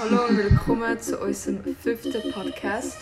[0.00, 2.98] Hallo und willkommen zu unserem fünften Podcast.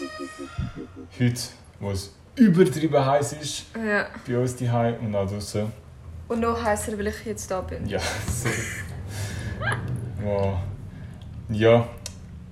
[1.19, 1.41] Heute,
[1.79, 4.07] wo es übertrieben heiß ist, Ja.
[4.27, 5.71] bei uns die und auch draußen.
[6.29, 7.87] Und noch heißer, weil ich jetzt da bin.
[7.87, 8.01] Ja,
[10.25, 10.59] wow.
[11.51, 11.87] Ja,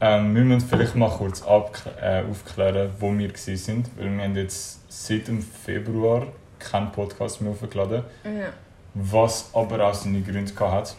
[0.01, 3.85] ähm, wir müssen vielleicht mal kurz äh, aufklären, wo wir waren.
[3.97, 6.27] Weil wir haben jetzt seit dem Februar
[6.59, 8.05] keinen Podcast mehr hochgeladen.
[8.25, 8.53] Ja.
[8.95, 10.97] Was aber auch seine Gründe hat.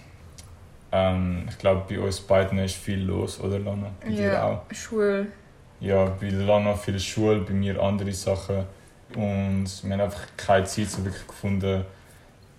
[0.91, 3.91] Ähm, ich glaube, bei uns beiden ist viel los, oder Lana?
[4.01, 4.61] Bei dir auch?
[4.69, 4.75] ja.
[4.75, 5.27] Schule.
[5.79, 8.65] Ja, bei Lana viel Schule, bei mir andere Sachen.
[9.15, 11.83] Und wir haben einfach keine Zeit so wirklich gefunden,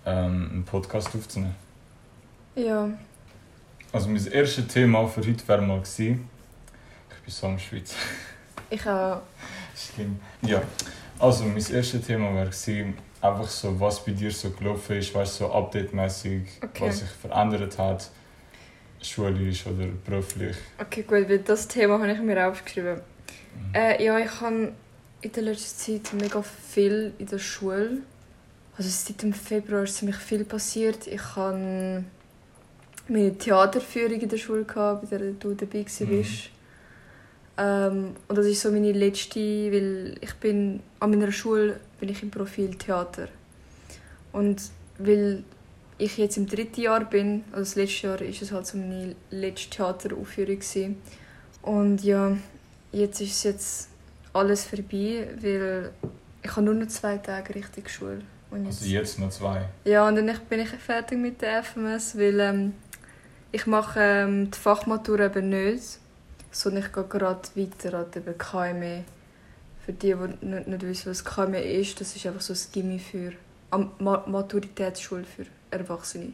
[0.05, 1.55] ähm, einen Podcast aufzunehmen.
[2.55, 2.89] Ja.
[3.91, 6.29] Also mein erstes Thema für heute wäre mal gewesen.
[7.09, 7.95] Ich bin so am Schweiz.
[8.69, 9.21] Ich auch.
[9.75, 10.19] Schlimm.
[10.41, 10.61] Ja.
[11.19, 12.97] Also mein erstes Thema wäre gewesen,
[13.27, 16.87] einfach so, was bei dir so gelaufen ist, weißt du, so update-mäßig, Okay.
[16.87, 18.09] was sich verändert hat,
[19.01, 20.55] schulisch oder beruflich.
[20.79, 22.95] Okay, gut, weil das Thema habe ich mir aufgeschrieben.
[22.95, 23.73] Mhm.
[23.75, 24.73] Äh, ja, ich habe
[25.21, 27.99] in der letzten Zeit mega viel in der Schule.
[28.77, 31.07] Also seit dem Februar ist ziemlich viel passiert.
[31.07, 32.03] Ich habe
[33.07, 36.01] meine Theaterführung in der Schule, gehabt, bei der du dabei warst.
[36.01, 36.25] Mhm.
[37.57, 42.21] Ähm, und das ist so meine letzte, weil ich bin an meiner Schule bin ich
[42.21, 43.27] im Profil Theater.
[44.33, 44.61] Und
[44.97, 45.43] weil
[45.97, 49.15] ich jetzt im dritten Jahr bin, also das letzte Jahr ist es halt so meine
[49.31, 50.97] letzte Theateraufführung gewesen.
[51.61, 52.35] Und ja,
[52.91, 53.89] jetzt ist jetzt
[54.33, 55.91] alles vorbei, weil
[56.43, 58.21] ich habe nur noch zwei Tage richtig Schule.
[58.51, 59.67] Und jetzt, Also jetzt noch zwei.
[59.85, 62.73] ja, und dann bin ich fertig mit der FMS, weil ähm,
[63.51, 65.99] ich mache ähm, die Fachmatur eben nicht,
[66.55, 69.03] sondern ich gehe gerade weiter an die KME.
[69.85, 72.97] Für die, die nicht, nicht wissen, was KME ist, das ist einfach so ein Gimmi
[72.97, 73.33] für
[73.99, 76.31] Ma Maturitätsschule für Erwachsene.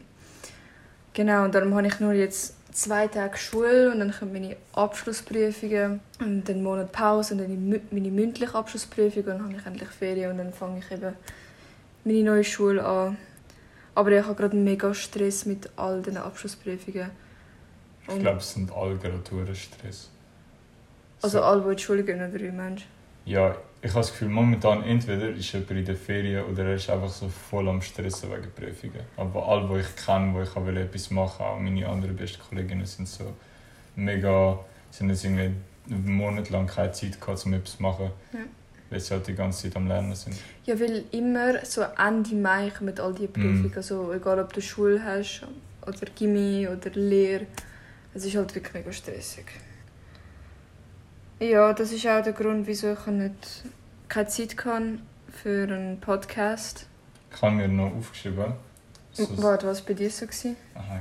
[1.12, 6.00] Genau, und darum habe ich nur jetzt zwei Tage Schule und dann kommen meine Abschlussprüfungen
[6.20, 9.90] und dann einen Monat Pause und dann meine mündliche Abschlussprüfung und dann habe ich endlich
[9.90, 11.14] Ferien und dann fange ich eben
[12.04, 13.18] meine neue Schule an.
[13.96, 17.10] Aber ich habe gerade mega Stress mit all den Abschlussprüfungen.
[18.08, 20.11] Ich glaube, es sind alle gerade Stress.
[21.22, 21.44] Also So.
[21.44, 22.84] alle, die in die Schule gehen, oder wie meinst
[23.24, 26.88] Ja, ich habe das Gefühl, momentan entweder ist jemand in der Ferien oder er ist
[26.88, 29.04] einfach so voll am Stressen wegen Prüfungen.
[29.16, 32.86] Aber alle, die ich kenne, wo ich will etwas machen auch meine anderen besten Kolleginnen,
[32.86, 33.32] sind so
[33.96, 34.58] mega,
[34.90, 35.50] sind jetzt irgendwie
[35.90, 38.10] einen Monat lang keine Zeit gehabt, um etwas zu machen.
[38.32, 38.38] Ja.
[38.90, 40.36] Weil sie halt die ganze Zeit am Lernen sind.
[40.64, 43.70] Ja, weil immer so Ende Mai kommen all die Prüfungen.
[43.72, 43.76] Mm.
[43.76, 45.42] Also egal, ob du Schule hast
[45.86, 47.46] oder Gimmi oder Lehre.
[48.14, 49.46] Es ist halt wirklich mega stressig.
[51.42, 53.64] Ja, das ist auch der Grund, wieso ich nicht
[54.08, 56.86] keine Zeit kann für einen Podcast.
[57.34, 58.52] Ich habe mir noch aufgeschrieben.
[59.12, 60.24] so- Warte, was war bei dir so?
[60.26, 60.56] Gewesen?
[60.74, 61.00] Aha,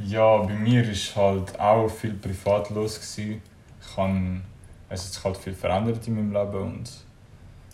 [0.00, 2.96] ja, bei mir ist halt auch viel privat los.
[3.00, 3.40] Gewesen.
[3.80, 4.40] Ich habe,
[4.90, 6.90] es hat sich halt viel verändert in meinem Leben und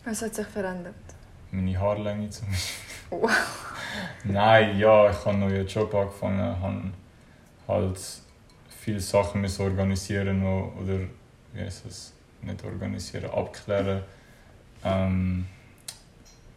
[0.04, 0.94] Was hat sich verändert?
[1.50, 2.75] meine Haarlänge zum Beispiel.
[3.10, 3.31] Wow.
[4.25, 6.82] Nein, ja, ich habe einen neuen Job angefangen, habe
[7.69, 8.00] halt
[8.84, 10.99] viele Sachen müssen organisieren oder
[11.55, 12.12] wie heißt es,
[12.43, 14.03] nicht organisieren, abklären.
[14.84, 15.47] Ähm,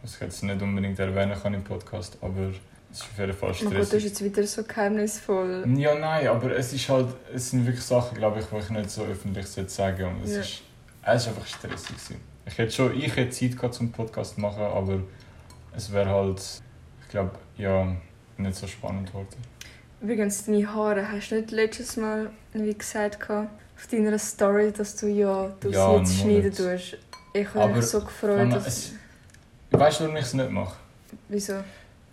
[0.02, 2.50] was ich jetzt nicht unbedingt erwähnen kann im Podcast, aber
[2.90, 4.04] es ist auf jeden Fall Oh Gott, das ist stressig.
[4.04, 5.64] jetzt wieder so geheimnisvoll.
[5.76, 8.90] Ja, nein, aber es ist halt, es sind wirklich Sachen, glaube ich, die ich nicht
[8.90, 10.40] so öffentlich sagen und es Ja.
[10.40, 10.62] ist,
[11.02, 12.16] es ist einfach stressig gewesen.
[12.46, 15.00] Ich hätte schon, ich hätte Zeit gehabt zum Podcast zu machen, aber
[15.74, 16.42] es wäre halt,
[17.02, 17.96] ich glaube, ja,
[18.36, 19.28] nicht so spannend geworden.
[20.00, 24.96] Übrigens, deine Haare hast du nicht letztes Mal wie gesagt gehabt, auf deiner Story, dass
[24.96, 26.98] du ja du Ja, sie jetzt schneiden tust.
[27.32, 28.66] Ich habe mich so gefreut, dass...
[28.66, 28.92] es-
[29.70, 30.76] Weißt du, warum ich es nicht mache?
[31.28, 31.54] Wieso?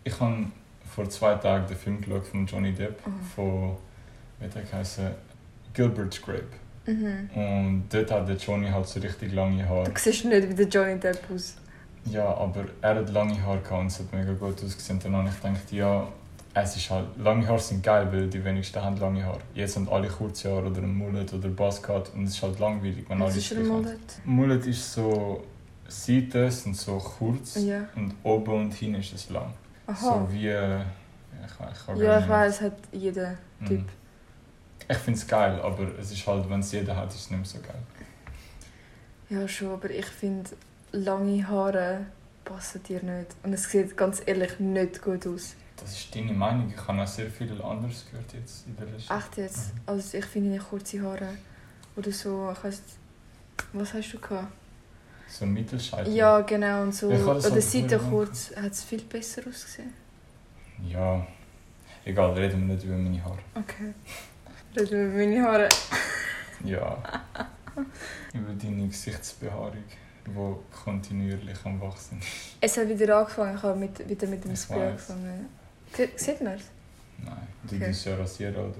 [0.04, 0.46] Ich habe
[0.94, 3.10] vor zwei Tagen den Film geschaut von Johnny Depp, Oh.
[3.36, 3.78] von,
[4.40, 5.08] wie hat er geheißen,
[5.74, 6.44] Gilbert Grape.
[6.86, 7.30] Mhm.
[7.34, 9.86] Und dort hat der Johnny halt so richtig lange Haare.
[9.86, 11.56] Du siehst nicht wie der Johnny Depp aus.
[12.12, 15.00] Ja, aber er hat lange Haare gehabt und es hat mega gut ausgesehen.
[15.02, 16.08] Dann habe ich gedacht, ja,
[16.64, 19.40] es ist halt, lange Haare sind geil, weil die wenigsten haben lange Haare.
[19.54, 23.06] Jetzt haben alle kurze Haare oder ein Mullet oder Buzzcut und es ist halt langweilig,
[23.10, 23.68] wenn Was alle ist ein.
[23.68, 24.00] Mullet?
[24.24, 25.44] Mullet ist so,
[25.88, 27.86] Seiten sind so kurz Ja.
[27.96, 29.54] und oben und hinten ist es lang.
[29.88, 29.96] Aha.
[29.96, 33.66] So wie, äh, ich, ich ja, ich weiß, hat jeder Mhm.
[33.68, 33.84] Typ.
[34.90, 37.40] Ich finde es geil, aber es ist halt, wenn es jeder hat, ist es nicht
[37.40, 37.82] mehr so geil.
[39.30, 40.52] Ja, schon, aber ich finde,
[40.92, 42.06] lange Haare
[42.44, 43.28] passen dir nicht.
[43.44, 45.56] Und es sieht ganz ehrlich nicht gut aus.
[45.78, 46.72] Das ist deine Meinung.
[46.74, 49.74] Ich habe auch sehr viel anderes gehört jetzt in der letzten Echt jetzt?
[49.74, 49.82] Mhm.
[49.86, 51.30] Also ich finde deine kurze Haare
[51.96, 52.82] oder so, weiss,
[53.74, 54.52] was hast du gehabt?
[55.28, 56.14] So ein Mittelscheitel.
[56.14, 56.84] Ja, genau.
[56.84, 59.42] Und so Ich habe das an der halt Seite früher kurz hat es viel besser
[59.48, 59.94] ausgesehen.
[60.88, 61.26] Ja.
[62.06, 63.40] Egal, reden wir nicht über meine Haare.
[63.56, 63.94] Okay.
[64.78, 65.70] Reden wir über meine Haare.
[66.64, 66.98] Ja.
[68.34, 69.84] über deine Gesichtsbehaarung,
[70.26, 72.28] die kontinuierlich am Wachsen ist.
[72.62, 73.58] Es hat wieder angefangen.
[73.58, 75.48] Ich habe mit, wieder mit dem Spray angefangen.
[75.96, 76.64] Sie- Sieht man es?
[77.24, 77.88] Nein, du Okay.
[77.88, 78.74] tust ja rasieren, oder?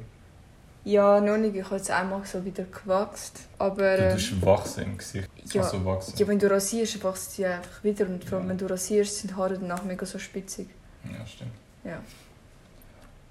[0.84, 1.56] Ja, noch nicht.
[1.56, 3.34] Ich habe jetzt einmal so wieder gewachsen.
[3.58, 3.98] Aber...
[3.98, 5.30] Du ähm, tust wachsen im Gesicht.
[5.52, 6.14] ja, Also wachsen.
[6.18, 8.06] ja, wenn du rasierst, wächst sie einfach wieder.
[8.06, 8.50] Und vor allem, Ja.
[8.52, 10.68] wenn du rasierst, sind die Haare danach mega so spitzig.
[11.12, 11.52] Ja, stimmt.
[11.84, 12.00] Ja.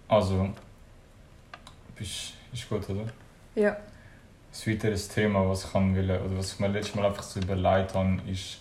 [0.08, 0.48] Also,
[1.96, 3.04] bist, ist gut, oder?
[3.54, 3.70] Ja.
[3.76, 7.40] Ein weiteres Thema, was ich kann will, oder was ich mir letztes Mal einfach so
[7.40, 8.58] überlegt habe, ist,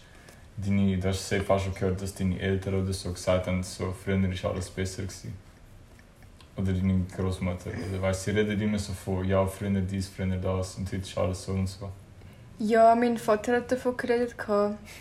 [0.58, 3.94] deine, du hast sehr fast schon gehört, dass deine Eltern oder so gesagt haben, so,
[4.04, 5.04] früher war alles besser.
[5.04, 5.34] Gewesen.
[6.56, 7.72] Oder deine Großmutter.
[7.72, 11.18] Oder weißt, sie reden immer so von, ja, früher dies, früher das und heute ist
[11.18, 11.90] alles so und so.
[12.60, 14.36] Ja, mein Vater hat davon geredet,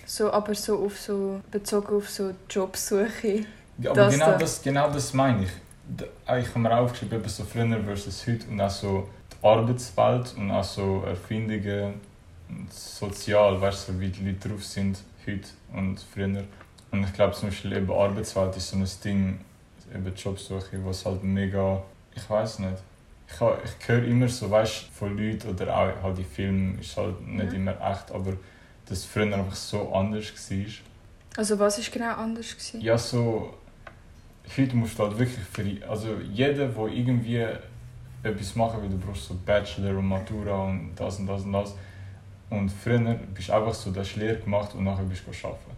[0.07, 3.45] so, aber so, auf so bezogen auf so Jobsuche.
[3.79, 4.39] Ja, aber Das genau da.
[4.39, 5.51] das, genau das meine ich.
[6.39, 10.51] Ich habe mir aufgeschrieben, eben so früher versus heute und auch so die Arbeitswelt und
[10.51, 12.01] auch so Erfindungen
[12.49, 16.45] und sozial, weißt du, so wie die Leute drauf sind heute und früher.
[16.91, 19.41] Und ich glaube zum Beispiel eben Arbeitswelt ist so ein Ding,
[19.95, 21.83] eben Jobsuche, was halt mega,
[22.15, 22.79] ich weiß nicht.
[23.29, 26.97] Ich, ich höre immer so, weißt du, von Leuten oder auch halt die Filme ist
[26.97, 27.59] halt nicht Ja.
[27.59, 28.35] immer echt, aber
[28.87, 30.67] dass früher einfach so anders war.
[31.39, 32.81] Also was ist genau anders gewesen?
[32.83, 33.55] Ja, so.
[34.57, 35.89] Heute musst du halt wirklich für.
[35.89, 37.47] Also jeder, der irgendwie
[38.23, 41.75] etwas machen will, du brauchst so Bachelor und Matura und das und das und das.
[42.53, 42.99] Und früher
[43.35, 45.71] bist du einfach so, du hast Lehre gemacht und nachher bist du arbeiten.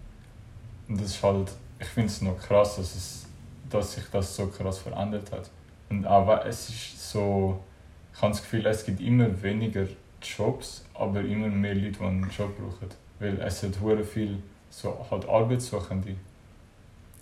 [0.89, 1.53] Und das ist halt.
[1.79, 3.27] Ich finde es noch krass, dass, es,
[3.71, 5.51] dass sich das so krass verändert hat.
[5.89, 7.61] Und auch es ist so.
[8.13, 9.87] Ich habe das Gefühl, es gibt immer weniger
[10.21, 12.89] Jobs, aber immer mehr Leute, die einen Job brauchen.
[13.21, 14.39] Weil es hat hure viel
[14.69, 16.17] so halt Arbeitssuchende.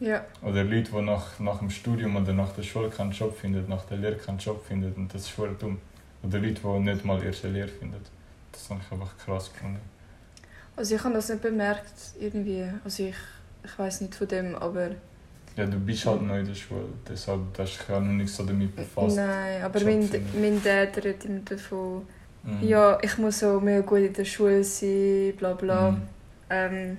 [0.00, 0.24] Ja.
[0.40, 3.84] Oder Leute, die nach, nach dem Studium oder nach der Schule keinen Job finden, nach
[3.84, 4.94] der Lehre keinen Job finden.
[4.94, 5.78] Und das ist voll dumm.
[6.22, 8.00] Oder Leute, die nicht mal eine Lehre finden.
[8.52, 9.80] Das habe ich einfach krass gefunden.
[10.76, 12.64] Also ich habe das nicht bemerkt, irgendwie.
[12.84, 13.16] Also ich,
[13.64, 14.90] ich weiß nicht von dem, aber...
[15.56, 18.32] Ja, du bist halt neu in der Schule, deshalb hast du dich ja noch nicht
[18.32, 19.16] so damit befasst.
[19.16, 20.08] Nein, aber mein,
[20.40, 22.06] mein Dad redet immer davon,
[22.44, 22.66] Mhm.
[22.66, 25.92] ja, ich muss so mega gut in der Schule sein, bla bla.
[25.92, 26.02] Mhm.
[26.50, 26.98] Ähm,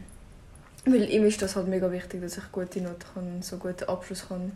[0.85, 4.27] weil ihm ist das halt mega wichtig, dass ich gute Noten kann, so guten Abschluss
[4.27, 4.53] kann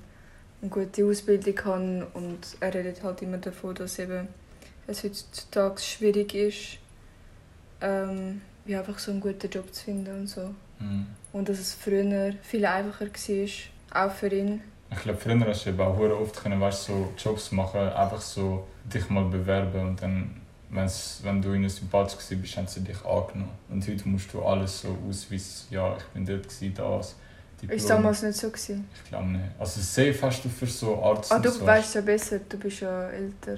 [0.61, 2.03] und gute Ausbildung kann.
[2.13, 4.27] Und er redet halt immer davon, dass eben
[4.87, 6.79] es heutzutage schwierig ist,
[7.81, 10.53] ähm, wie einfach so einen guten Job zu finden und so.
[10.79, 11.07] Mhm.
[11.33, 14.61] Und dass es früher viel einfacher war, auch für ihn.
[14.91, 18.65] Ich glaube, früher hast du eben auch oft können, weißt, so Jobs machen, einfach so
[18.85, 23.51] dich mal bewerben und dann, wenn's, wenn du ihnen sympathisch bist, haben sie dich angenommen.
[23.69, 27.15] Und heute musst du alles so ausweisen, ja, ich bin dort, gewesen, das,
[27.61, 27.77] Diplom.
[27.77, 28.87] Ist damals nicht so gewesen.
[28.93, 29.45] Ich glaube nicht.
[29.57, 31.65] Also safe hast du für so Arzt Ah, du so.
[31.65, 33.57] weißt ja besser, du bist ja älter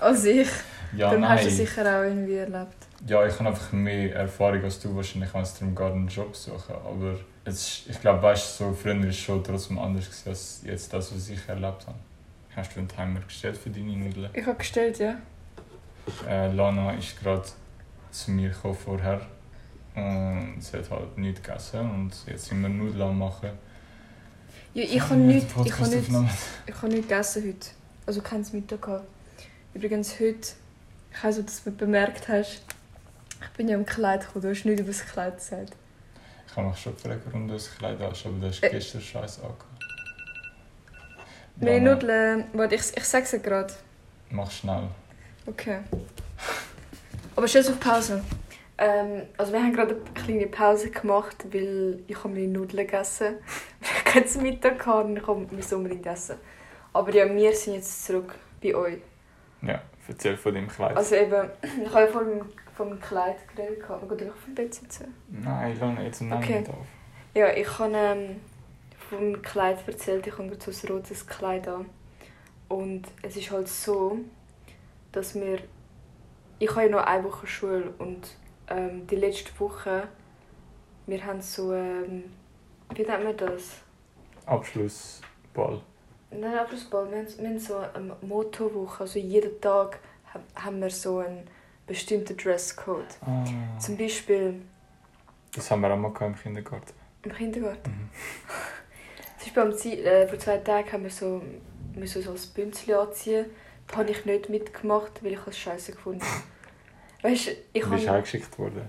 [0.00, 0.48] als ich.
[0.96, 1.56] ja, Dann hast du nein.
[1.56, 2.76] sicher auch irgendwie erlebt.
[3.06, 6.34] Ja, ich habe einfach mehr Erfahrung als du wahrscheinlich, wenn es darum geht, einen Job
[6.34, 6.74] zu suchen.
[6.74, 10.62] Aber es, ich glaube, weißt du, so früher war es schon trotzdem anders gewesen, als
[10.64, 11.98] jetzt das, was ich erlebt habe.
[12.56, 14.30] Hast du einen Timer gestellt für deine Nudeln?
[14.32, 15.16] Ich habe gestellt, ja.
[16.28, 17.44] Äh, Lana ist gerade
[18.10, 19.20] zu mir gekommen vorher
[19.94, 23.50] und sie hat halt nichts gegessen und jetzt sind wir Nudeln am machen.
[24.74, 26.30] ja ich habe nichts ich habe nichts aufgenommen.
[26.66, 27.66] ich habe nichts gegessen heute.
[28.06, 29.06] Also keins Mittag gehabt.
[29.74, 30.38] Übrigens heute,
[31.12, 32.62] ich weiß nicht, ob du das bemerkt hast,
[33.42, 35.72] ich bin ja im Kleid gekommen, du hast nichts über das Kleid gesagt.
[36.46, 38.70] Ich habe mich schon gefragt, warum du das Kleid hast, aber du hast Äh.
[38.70, 39.64] gestern Scheiß angehabt.
[41.56, 43.72] Meine Nudeln, warte, ich, ich sag's dir gerade.
[44.30, 44.88] Mach schnell.
[45.46, 45.80] Okay.
[47.36, 48.22] Aber stell es auf Pause.
[48.78, 53.36] Ähm, also wir haben gerade eine kleine Pause gemacht, weil ich habe meine Nudeln gegessen.
[53.80, 56.36] Ich habe keinen Mittag gehabt und ich habe mein unbedingt essen.
[56.92, 58.98] Aber ja, wir sind jetzt zurück bei euch.
[59.66, 60.96] Ja, erzähl von deinem Kleid.
[60.96, 61.50] Also eben,
[61.84, 62.44] ich habe ja
[62.74, 63.78] von meinem Kleid geredet.
[64.18, 65.14] gehen auf dem Bett sitzen.
[65.28, 66.60] Nein, Lana, jetzt nehmen Okay.
[66.60, 66.86] nicht auf.
[67.34, 68.40] Ja, ich habe ähm,
[69.08, 70.26] von meinem Kleid erzählt.
[70.26, 71.86] Ich habe gerade so ein rotes Kleid an.
[72.68, 74.18] Und es ist halt so,
[75.12, 75.58] dass wir...
[76.58, 78.36] Ich habe ja noch eine Woche Schule und
[78.68, 80.08] ähm, die letzte Woche...
[81.06, 81.74] Wir haben so...
[81.74, 82.24] Ähm,
[82.94, 83.82] wie nennt man das?
[84.46, 85.80] Abschlussball.
[86.40, 87.10] Nein, Abschlussball.
[87.10, 89.02] Wir haben, wir haben so eine Mottowoche.
[89.04, 89.98] Also jeden Tag
[90.32, 91.46] ha- haben wir so einen
[91.86, 93.06] bestimmten Dresscode.
[93.24, 93.44] Ah,
[93.78, 94.62] Zum Beispiel
[95.54, 96.92] das haben wir auch mal im Kindergarten.
[97.22, 97.90] im Kindergarten.
[97.90, 98.10] Mhm.
[99.38, 101.42] Zum Beispiel am Zie- äh, vor zwei Tagen haben wir so,
[101.94, 103.46] müssen so ein Bünzli anziehen.
[103.86, 106.42] Da habe ich nicht mitgemacht, weil ich es scheiße gefunden habe.
[107.22, 108.16] Weißt du, ich Du bist habe...
[108.16, 108.88] heimgeschickt worden.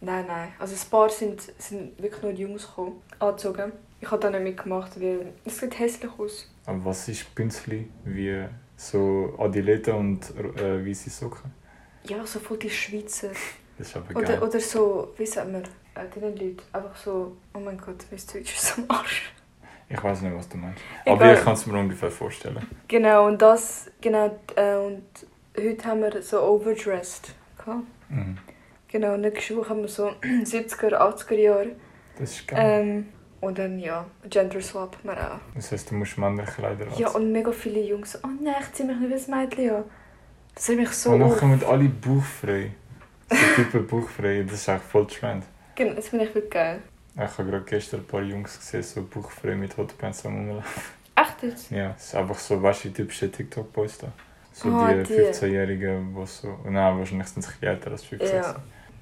[0.00, 0.52] Nein, nein.
[0.58, 3.72] Also ein paar sind, sind wirklich nur die Jungs gekommen, angezogen.
[4.00, 6.50] Ich habe da nicht mitgemacht, weil es sieht hässlich aus.
[6.66, 7.88] Was ist Bünzli?
[8.04, 8.44] Wie
[8.76, 11.52] so Adilette und äh, weiße Socken?
[12.04, 13.30] Ja, so voll die Schweizer.
[13.78, 14.38] Das ist aber geil.
[14.38, 18.20] Oder, oder so, wie sagt man, äh, diese Leute, einfach so, oh mein Gott, mein
[18.32, 19.32] Deutsch ist so am Arsch.
[19.88, 20.82] Ich weiß nicht, was du meinst.
[21.04, 21.14] Egal.
[21.14, 22.66] Aber ich kann es mir ungefähr vorstellen.
[22.88, 25.04] Genau, und das, genau, äh, und
[25.56, 27.32] heute haben wir so overdressed.
[27.58, 27.84] gehabt.
[28.08, 28.38] Mhm.
[28.88, 31.76] Genau, und nächste Woche haben wir so 70er, 80er Jahre.
[32.18, 32.58] Das ist geil.
[32.60, 33.08] Ähm,
[33.40, 35.38] und dann, ja, Gender Swap wir auch.
[35.54, 37.02] Das heisst, du musst Männerkleider anziehen.
[37.02, 39.70] Ja, und mega viele Jungs so, oh nein, ich zieh mich nicht wie ein Mädchen
[39.76, 39.84] an.
[40.54, 42.72] Das hat mich so und dann kommen alle bauchfrei.
[43.28, 44.42] So Typen bauchfrei.
[44.42, 45.44] Das ist echt voll Trend.
[45.74, 46.80] Genau, das finde ich wirklich geil.
[47.14, 50.82] Ich habe gerade gestern ein paar Jungs gesehen, so bauchfrei mit Hotpants am Rumlaufen.
[51.14, 51.70] Echt jetzt?
[51.70, 54.12] Ja, es ist einfach so, weißt du, die typischen TikTok-Boys da.
[54.52, 55.14] So Ah, die, die.
[55.14, 56.58] 15-Jährigen, die so...
[56.64, 58.36] Nein, wahrscheinlich sind sie älter als 15.
[58.36, 58.56] Ja.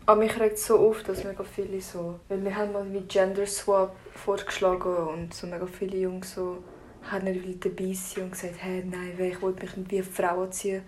[0.06, 2.20] Aber mich regt so auf, dass mega viele so.
[2.28, 6.62] Weil wir haben mal wie Gender Swap vorgeschlagen und so mega viele Jungs so
[7.10, 10.42] haben nicht dabei sein und gesagt, hey, nein, ich will mich nicht wie eine Frau
[10.42, 10.82] anziehen.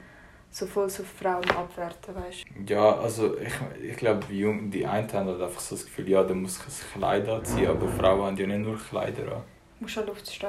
[0.50, 2.72] So voll so Frauen abwerten, weißt du.
[2.72, 6.32] Ja, also ich, ich glaube, die, einen haben halt einfach so das Gefühl, ja, da
[6.32, 9.42] muss ich ein Kleid anziehen, aber Frauen haben ja nicht nur Kleider an.
[9.78, 10.48] Du musst an Luft stehen.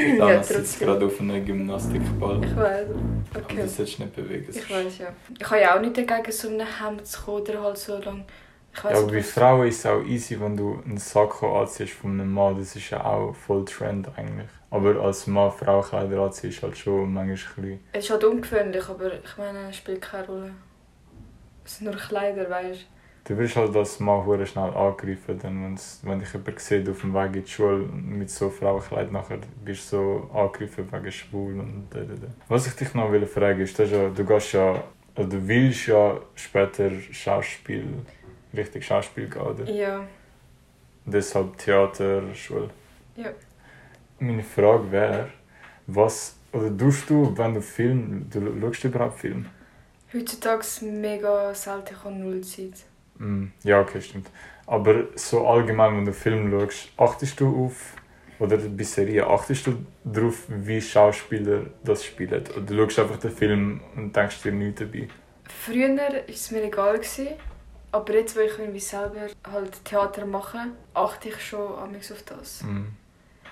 [0.08, 0.34] Lana.
[0.34, 2.42] Ja, sitzt gerade auf einem Gymnastikball.
[2.44, 2.86] Ich weiß.
[3.34, 3.62] Aber Okay.
[3.62, 4.46] das solltest du nicht bewegen.
[4.50, 5.08] Ich weiß ja.
[5.38, 8.24] Ich habe ja auch nicht dagegen, so einem Hemd zu kommen oder halt so lang.
[8.72, 9.22] Ich Ja, weiß aber bei.
[9.22, 12.56] Frauen ist es auch easy, wenn du einen Sakko anziehst von einem Mann.
[12.58, 14.48] Das ist ja auch voll Trend eigentlich.
[14.70, 17.80] Aber als Mann Frauenkleider anziehst, ist halt schon manchmal ein bisschen...
[17.92, 20.50] Es ist halt ungewöhnlich, aber ich meine, es spielt keine Rolle.
[21.64, 22.86] Es sind nur Kleider, weißt Du
[23.28, 27.14] wirst halt als Mann hure schnell angegriffen, dann wenn's, wenn dich jemand sieht auf dem
[27.14, 31.86] Weg in die Schule mit so Frauenkleid, nachher bist du so angegriffen wegen schwul und
[31.90, 32.26] da, da, da.
[32.48, 34.82] Was ich dich noch will fragen ist, das ja, du gehst ja,
[35.14, 37.86] du willst ja später Schauspiel,
[38.56, 39.64] richtig Schauspiel gehen, oder?
[39.64, 39.72] du?
[39.72, 40.04] Ja.
[41.04, 42.70] Deshalb Theater, Schule.
[43.16, 43.30] Ja.
[44.18, 45.28] Meine Frage wäre,
[45.86, 49.46] was, oder tust du, wenn du Film, du schaust du überhaupt Film?
[50.12, 52.84] Heutzutage mega selten, ich habe null Zeit.
[53.20, 54.30] Mm, Ja, okay, stimmt.
[54.66, 57.94] Aber so allgemein, wenn du Film schaust, achtest du auf,
[58.38, 62.42] oder bei Serien, achtest du darauf, wie Schauspieler das spielen?
[62.56, 65.08] Oder du schaust einfach den Film und denkst dir nichts dabei?
[65.44, 67.28] Früher war es mir egal, gewesen,
[67.92, 72.62] aber jetzt, wo ich irgendwie selber halt Theater mache, achte ich schon amigs auf das.
[72.62, 72.86] Mm.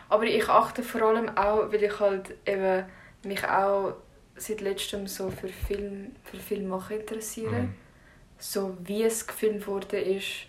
[0.08, 2.84] Aber ich achte vor allem auch, weil ich halt eben
[3.24, 3.94] mich auch
[4.36, 7.62] seit letztem so für Film, für Film machen interessiere.
[7.62, 7.74] Mm.
[8.38, 10.46] So wie es gefilmt wurde ist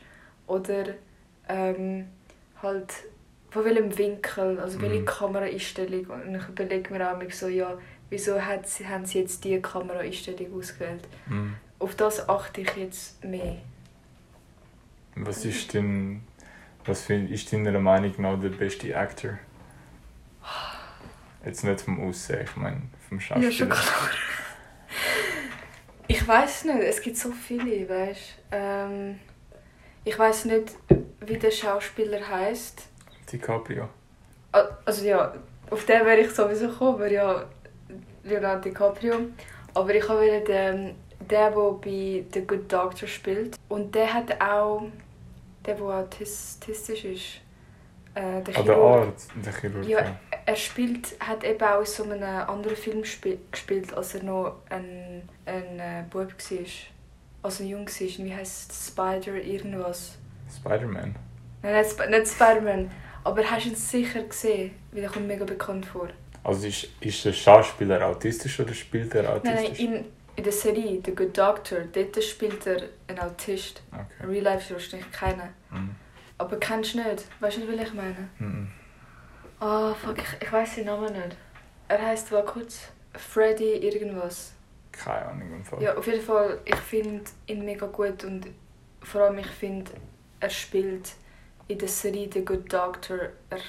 [0.48, 0.86] oder
[1.48, 2.08] ähm,
[2.62, 2.94] halt
[3.50, 5.06] von welchem Winkel, also welche Mhm.
[5.06, 6.06] Kameraeinstellung.
[6.06, 7.78] Und ich überlege mir auch immer so, ja,
[8.10, 11.08] wieso hat sie, haben sie jetzt diese Kameraeinstellung ausgewählt?
[11.28, 11.54] Mm.
[11.80, 13.58] Auf das achte ich jetzt mehr.
[15.16, 16.22] Was ist denn,
[16.86, 19.40] was find, ist deiner Meinung nach der beste Actor?
[21.44, 23.50] Jetzt nicht vom Aussehen, ich meine vom Schauspieler.
[23.50, 24.10] Ja, schon klar.
[26.12, 29.20] Ich weiß nicht, es gibt so viele, weißt ähm,
[30.04, 30.76] Ich weiß nicht,
[31.20, 32.82] wie der Schauspieler heißt.
[33.32, 33.88] DiCaprio.
[34.86, 35.36] Also ja,
[35.70, 37.46] auf den wäre ich sowieso gekommen, aber ja,
[38.24, 39.18] Leonardo DiCaprio.
[39.76, 40.96] Aber ich wollte den,
[41.30, 43.56] der, der bei The Good Doctor spielt.
[43.68, 44.88] Und der hat auch,
[45.64, 47.42] der, der autistisch ist,
[48.16, 49.08] äh, der An der Chirurg.
[49.08, 49.86] Art, der Chirurg.
[49.86, 50.20] Ja.
[50.50, 54.58] Er spielt, hat eben auch in so einem anderen Film spi- gespielt, als er noch
[54.70, 56.66] ein, ein äh, Bub war.
[57.44, 58.26] Also jung war.
[58.26, 58.74] Wie heißt?
[58.74, 60.18] Spider irgendwas?
[60.56, 61.16] Spider-Man.
[61.62, 62.92] Nein, nicht, nicht Spider-Man.
[63.24, 64.72] Aber hast du ihn sicher gesehen?
[64.92, 66.08] Weil er kommt mega bekannt vor.
[66.44, 69.80] Also ist, ist der Schauspieler autistisch oder spielt er Nein, nein, autistisch?
[69.80, 70.06] in,
[70.38, 73.82] in der Serie The Good Doctor, dort spielt er einen Autist.
[73.92, 74.32] In Okay.
[74.32, 75.50] Real Life ist er wahrscheinlich keiner.
[75.72, 75.96] Mhm.
[76.38, 77.26] Aber kennst du nicht?
[77.42, 78.30] Weißt du nicht, was ich meine?
[78.40, 78.72] Mhm.
[79.60, 81.36] Ah, fuck, ich, ich weiß den Namen nicht.
[81.88, 82.82] Er heißt, war kurz,
[83.14, 84.54] Freddy irgendwas.
[84.92, 85.82] Keine Ahnung im Fall.
[85.82, 88.48] Ja, auf jeden Fall, ich finde ihn mega gut und
[89.02, 89.92] vor allem ich finde,
[90.40, 91.14] er spielt
[91.68, 93.18] in der Serie The Good Doctor,
[93.50, 93.60] er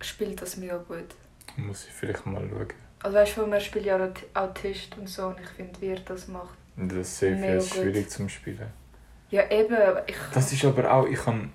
[0.00, 1.14] spielt das mega gut.
[1.56, 2.68] Muss ich vielleicht mal schauen.
[3.02, 6.00] Also weißt du, er spielt ja Aut- Autist und so und ich finde, wie er
[6.00, 6.56] das macht.
[6.76, 7.82] Das ist gut.
[7.82, 8.70] schwierig zum Spielen.
[9.30, 10.16] Ja, eben, ich...
[10.32, 11.52] Das ist aber auch, ich kann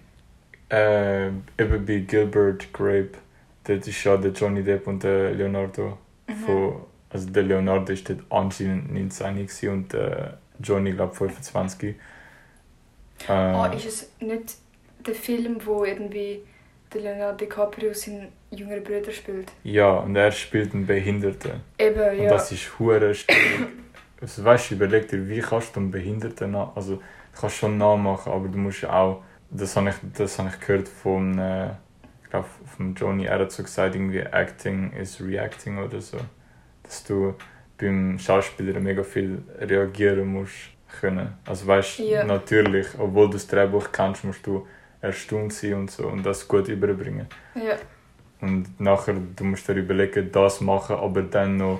[0.70, 3.12] äh, eben bei Gilbert Grape,
[3.64, 6.34] dort ist ja der Johnny Depp und der Leonardo Mhm.
[6.46, 6.74] von,
[7.10, 11.96] also der Leonardo ist dort anscheinend 19 gewesen und der Johnny glaube 25.
[13.28, 14.56] Äh, Ah, ist es nicht
[15.06, 16.42] der Film, wo irgendwie
[16.94, 19.52] der Leonardo DiCaprio seinen jüngeren Bruder spielt?
[19.64, 21.62] ja, und er spielt einen Behinderten.
[21.78, 22.30] Eben, Und ja.
[22.30, 23.68] das ist hure schwierig,
[24.22, 27.02] also weißt du, überleg dir, wie kannst du einen Behinderten nach, also du
[27.40, 31.38] kannst schon nachmachen, aber du musst auch, das habe ich, das habe ich gehört von,
[31.38, 31.74] äh, ich
[32.34, 36.18] glaube, von Johnny, er hat so gesagt, irgendwie Acting is Reacting oder so,
[36.82, 37.36] dass du
[37.78, 41.34] beim Schauspieler mega viel reagieren musst können.
[41.46, 42.24] Also weißt du, Ja.
[42.24, 44.68] natürlich, obwohl du das Drehbuch kennst, musst du
[45.02, 47.28] erstaunt sein und so und das gut überbringen.
[47.56, 47.76] Ja.
[48.42, 51.80] Und nachher, du musst dir überlegen, das machen, aber dann noch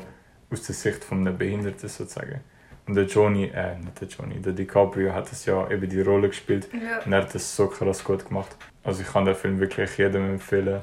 [0.52, 2.42] aus der Sicht von einem Behinderten sozusagen.
[2.86, 6.28] Und der Johnny, äh, nicht der Johnny, der DiCaprio hat das ja eben die Rolle
[6.28, 7.00] gespielt Ja.
[7.06, 8.56] und er hat das so krass gut gemacht.
[8.84, 10.82] Also ich kann den Film wirklich jedem empfehlen.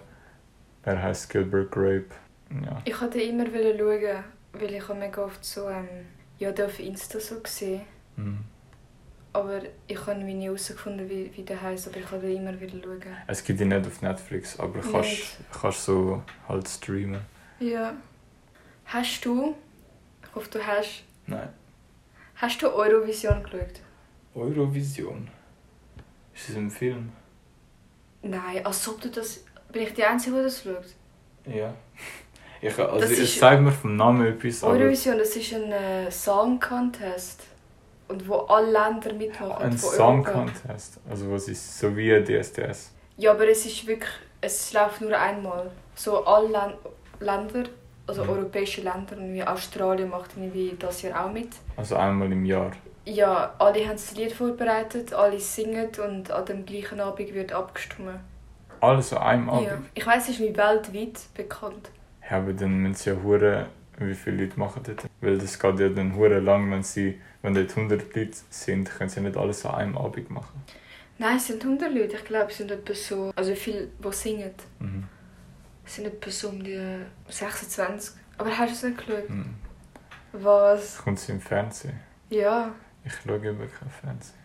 [0.83, 2.07] Er heißt Gilbert Grape.
[2.64, 2.80] Ja.
[2.87, 5.87] Ich wollte immer schauen, weil ich habe mega oft so ähm,
[6.38, 7.83] ja, auf Insta so gesehen.
[8.16, 8.38] Mhm.
[9.33, 13.02] Aber ich habe nie herausgefunden, wie, wie der heißt, aber ich wollte immer wieder schauen.
[13.28, 14.90] Es gibt ihn nicht auf Netflix, aber Nicht.
[14.90, 17.21] kannst kannst so halt streamen.
[17.61, 17.92] Ja.
[18.87, 19.54] Hast du,
[20.23, 21.49] ich hoffe du hast, Nein.
[22.40, 23.80] Hast du Eurovision geschaut?
[24.35, 25.28] Eurovision.
[26.35, 27.12] Ist das ein Film?
[28.23, 29.44] Nein, als ob du das...
[29.73, 30.87] Bin ich die Einzige, die das schaut?
[31.47, 31.75] Ja.
[32.62, 36.11] Ich, also Das es sagt mir vom Namen etwas, aber Eurovision, das ist ein äh,
[36.11, 37.44] Song Contest.
[38.06, 39.62] Und wo alle Länder mitmachen.
[39.62, 40.32] ein Song Europa.
[40.32, 41.00] Contest.
[41.09, 42.92] Also was ist so wie ein DSDS.
[43.16, 44.11] Ja, aber es ist wirklich...
[44.42, 45.70] Es läuft nur einmal.
[45.94, 46.75] So alle Län
[47.20, 47.64] Länder,
[48.11, 48.31] also Mhm.
[48.31, 51.49] europäische Länder, und wie Australien macht irgendwie das Jahr auch mit.
[51.76, 52.73] Also einmal im Jahr.
[53.07, 58.21] Ja, alle haben das Lied vorbereitet, alle singen und an dem gleichen Abend wird abgestimmt.
[58.81, 59.67] Alles an einem Abend.
[59.69, 59.79] Ja.
[59.95, 61.90] Ich weiß, es ist wie weltweit bekannt.
[62.31, 63.67] Ja, aber dann müssen sie ja hure,
[63.99, 64.97] wie viele Leute machen das?
[65.21, 69.11] Weil das geht ja dann hure lang, wenn sie, wenn dort 100 Leute sind, können
[69.11, 70.62] sie nicht alles an einem Abend machen.
[71.19, 72.17] Nein, es sind 100 Leute.
[72.17, 73.31] Ich glaube, es sind etwa so...
[73.37, 74.52] Also viele, die singen.
[74.79, 75.05] Mhm.
[75.90, 76.80] Es sind etwa so um die
[77.28, 78.14] 26.
[78.38, 79.28] Aber hast du es nicht geschaut?
[79.28, 79.56] Mhm.
[80.30, 80.99] Was?
[80.99, 81.99] Kommt sie im Fernsehen?
[82.28, 82.73] Ja.
[83.04, 84.38] Ich schaue über kein Fernsehen.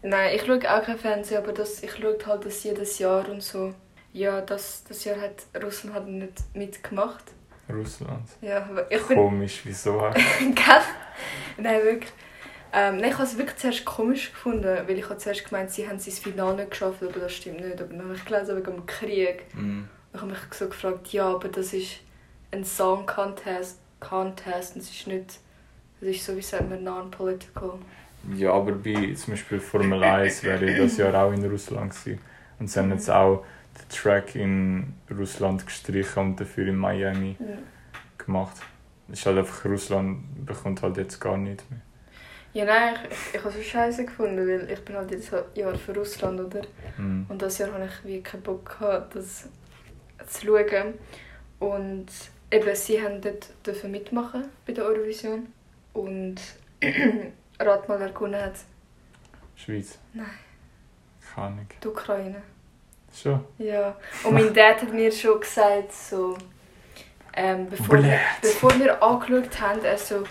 [0.00, 3.42] Nein, ich schaue auch kein Fernsehen, aber das, ich schaue halt das jedes Jahr und
[3.42, 3.74] so.
[4.14, 7.24] Ja, das, das Jahr hat Russland hat nicht mitgemacht.
[7.68, 8.26] Russland.
[8.40, 9.18] Ja, ich bin...
[9.18, 9.98] Komisch, wieso?
[10.40, 10.54] Gell?
[11.58, 12.12] Nein, wirklich.
[12.72, 15.86] Ähm, nein, ich habe es wirklich zuerst komisch gefunden, weil ich habe zuerst gemeint, sie
[15.86, 17.78] haben es ins Finale nicht geschafft, aber das stimmt nicht.
[17.78, 19.54] Aber dann habe ich gelesen wegen dem Krieg.
[19.54, 19.90] Mhm.
[20.14, 21.98] Ich habe mich so gefragt, ja, aber das ist
[22.50, 25.38] ein Song Contest, Contest und es ist nicht,
[26.00, 27.74] das ist so wie sagt man non-political.
[28.34, 32.20] Ja, aber bei zum Beispiel Formel 1 wäre das Jahr auch in Russland gewesen.
[32.58, 33.44] Und sie haben jetzt auch
[33.78, 37.46] den Track in Russland gestrichen und dafür in Miami Ja.
[38.18, 38.56] gemacht.
[39.08, 41.80] Das ist halt einfach, Russland bekommt halt jetzt gar nichts mehr.
[42.54, 45.30] Ja, nein, ich, ich, ich habe es so scheiße gefunden, weil ich bin halt jedes
[45.30, 46.62] Jahr für Russland, oder?
[46.96, 47.26] Mhm.
[47.28, 49.46] Und das Jahr habe ich wie keinen Bock gehabt, das
[50.26, 50.94] zu schauen.
[51.58, 52.06] Und
[52.50, 55.46] eben, sie haben dort dürfen mitmachen bei der Eurovision.
[55.92, 56.40] Und
[57.58, 58.56] rat mal, wer gewonnen hat.
[59.54, 59.98] Schweiz?
[60.12, 60.26] Nein.
[61.34, 61.66] Keine Ahnung.
[61.82, 62.42] Die Ukraine.
[63.12, 63.44] Schon?
[63.58, 63.96] Ja.
[64.24, 66.36] Und mein Dad hat mir schon gesagt, so,
[67.34, 70.24] ähm, bevor, wir, bevor wir angeschaut haben, er so,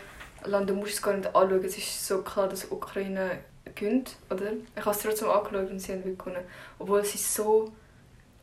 [0.43, 3.39] Land, du musst es gar nicht anschauen, es ist so klar, dass Ukraine
[3.73, 4.53] gönnt, oder?
[4.75, 6.43] Ich habe es trotzdem angeschaut und sie haben gewonnen.
[6.77, 7.71] Obwohl sie so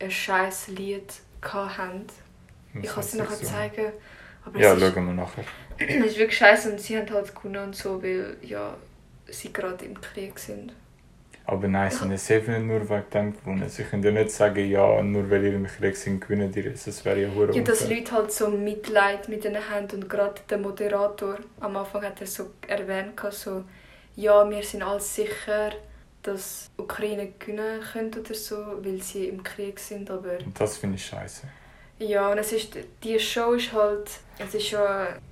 [0.01, 2.07] ein scheiß Lied hatten.
[2.81, 3.93] Ich kann es dir nachher zeigen.
[4.45, 5.45] Aber Ja, es, ist, schauen wir nachher.
[5.79, 8.75] es ist wirklich scheiße und sie haben halt gewonnen und so, weil ja,
[9.29, 10.73] sie gerade im Krieg sind.
[11.45, 13.69] Aber nein, sie haben nicht nur wegen dem gewonnen.
[13.69, 16.85] Sie können ja nicht sagen, ja, nur weil ihr im Krieg sind, gewinnen die es.
[16.85, 17.89] Das wäre ja hure Ja, dass.
[17.89, 22.27] Leute halt so Mitleid mit ihnen haben und gerade der Moderator am Anfang hat er
[22.29, 23.65] so erwähnt, so,
[24.15, 25.73] ja, wir sind alle sicher,
[26.23, 30.97] dass Ukraine gewinnen könnte oder so, weil sie im Krieg sind, aber Und das finde
[30.97, 31.47] ich scheiße.
[31.99, 34.81] ja, und es ist, die Show ist halt, es ist schon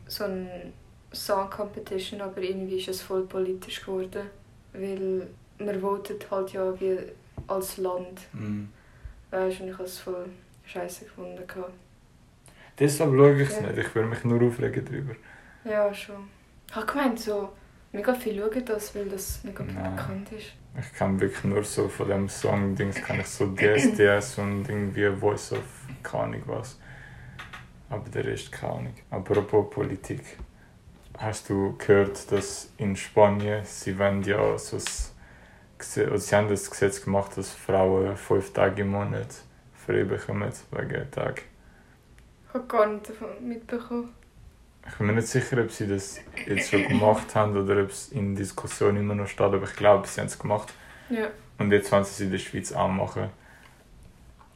[0.07, 0.73] so ein
[1.13, 4.27] Song Competition, aber irgendwie ist es voll politisch geworden,
[4.73, 5.27] weil
[5.59, 6.99] man votet halt ja wie
[7.47, 8.69] als Land, Mhm.
[9.31, 10.27] weißt du, und ich habe es voll
[10.65, 11.43] scheiße gefunden.
[12.79, 13.63] Deshalb schaue ich es Ja.
[13.67, 13.79] nicht.
[13.79, 15.15] Ich würde mich nur aufregen darüber.
[15.65, 16.29] Ja, schon.
[16.69, 17.51] Ich habe gemeint, so,
[17.93, 19.97] mega viele schauen das, weil das mega Nein.
[19.97, 20.53] bekannt ist.
[20.79, 25.53] Ich kann wirklich nur so von dem Song-Dings kann ich so DSDS und irgendwie Voice
[25.53, 25.65] of
[26.03, 26.79] keine Ahnung was.
[27.89, 28.95] Aber der Rest keine Ahnung.
[29.11, 30.23] Apropos Politik.
[31.19, 37.03] Hast du gehört, dass in Spanien sie wollen ja so also sie haben das Gesetz
[37.03, 39.29] gemacht, dass Frauen fünf Tage im Monat
[39.75, 41.43] frei bekommen wegen Tag.
[42.47, 44.15] Ich habe gar nicht davon mitbekommen.
[44.89, 48.09] Ich bin mir nicht sicher, ob sie das jetzt schon gemacht haben oder ob es
[48.13, 50.73] in Diskussion immer noch steht, aber ich glaube, sie haben es gemacht.
[51.11, 51.29] Ja.
[51.59, 53.31] Und jetzt wollen sie es in der Schweiz auch machen.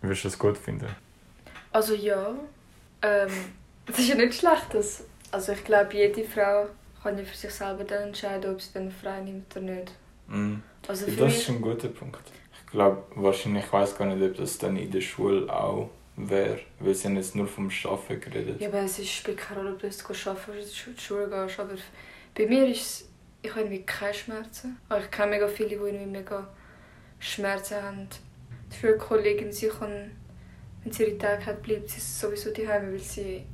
[0.00, 0.88] Würdest du das gut finden?
[1.72, 2.34] Also ja.
[3.02, 3.30] Ähm,
[3.86, 6.66] es ist ja nicht schlecht, dass, also ich glaube, jede Frau
[7.02, 9.92] kann ja für sich selber dann entscheiden, ob sie dann frei nimmt oder nicht.
[10.28, 10.62] Mhm.
[10.88, 12.22] Also das ist ein guter Punkt.
[12.58, 16.60] Ich glaube, wahrscheinlich, ich weiß gar nicht, ob das dann in der Schule auch wäre,
[16.80, 18.60] weil sie haben jetzt nur vom Arbeiten geredet.
[18.60, 21.58] ja, aber es ist- spielt keine Rolle, ob du jetzt arbeiten oder Schu- Schule gehst,
[21.60, 21.74] aber
[22.36, 23.08] bei mir ist es,
[23.42, 24.78] ich habe irgendwie keine Schmerzen.
[24.88, 26.48] Aber ich kenne mega viele, die irgendwie mega
[27.18, 28.08] Schmerzen haben.
[28.72, 30.10] Die Schulkollegin, sie kann,
[30.82, 33.44] wenn sie ihre Tage hat, bleibt sie sowieso daheim, weil sie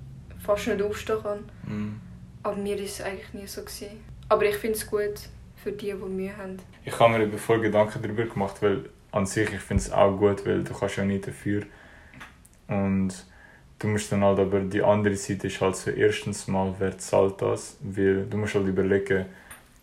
[0.45, 1.51] fast nicht aufstehen kann.
[1.67, 2.01] Mhm.
[2.43, 3.63] Aber mir war es eigentlich nie so.
[3.63, 4.01] Gewesen.
[4.29, 5.15] Aber ich finde es gut
[5.63, 6.59] für die, die Mühe haben.
[6.85, 10.47] Ich habe mir voll Gedanken darüber gemacht, weil an sich, ich finde es auch gut,
[10.47, 11.65] weil du kannst ja nicht dafür.
[12.71, 13.13] Und
[13.79, 17.43] du musst dann halt, aber die andere Seite ist halt so, erstens mal, wer zahlt
[17.43, 17.77] das?
[17.83, 19.27] Weil du musst halt überlegen,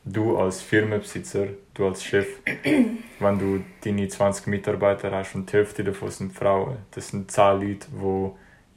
[0.06, 2.28] du als Firmenbesitzer, du als Chef,
[3.20, 7.62] wenn du deine 20 Mitarbeiter hast und die Hälfte davon sind Frauen, das sind 10
[7.62, 8.32] Leute, die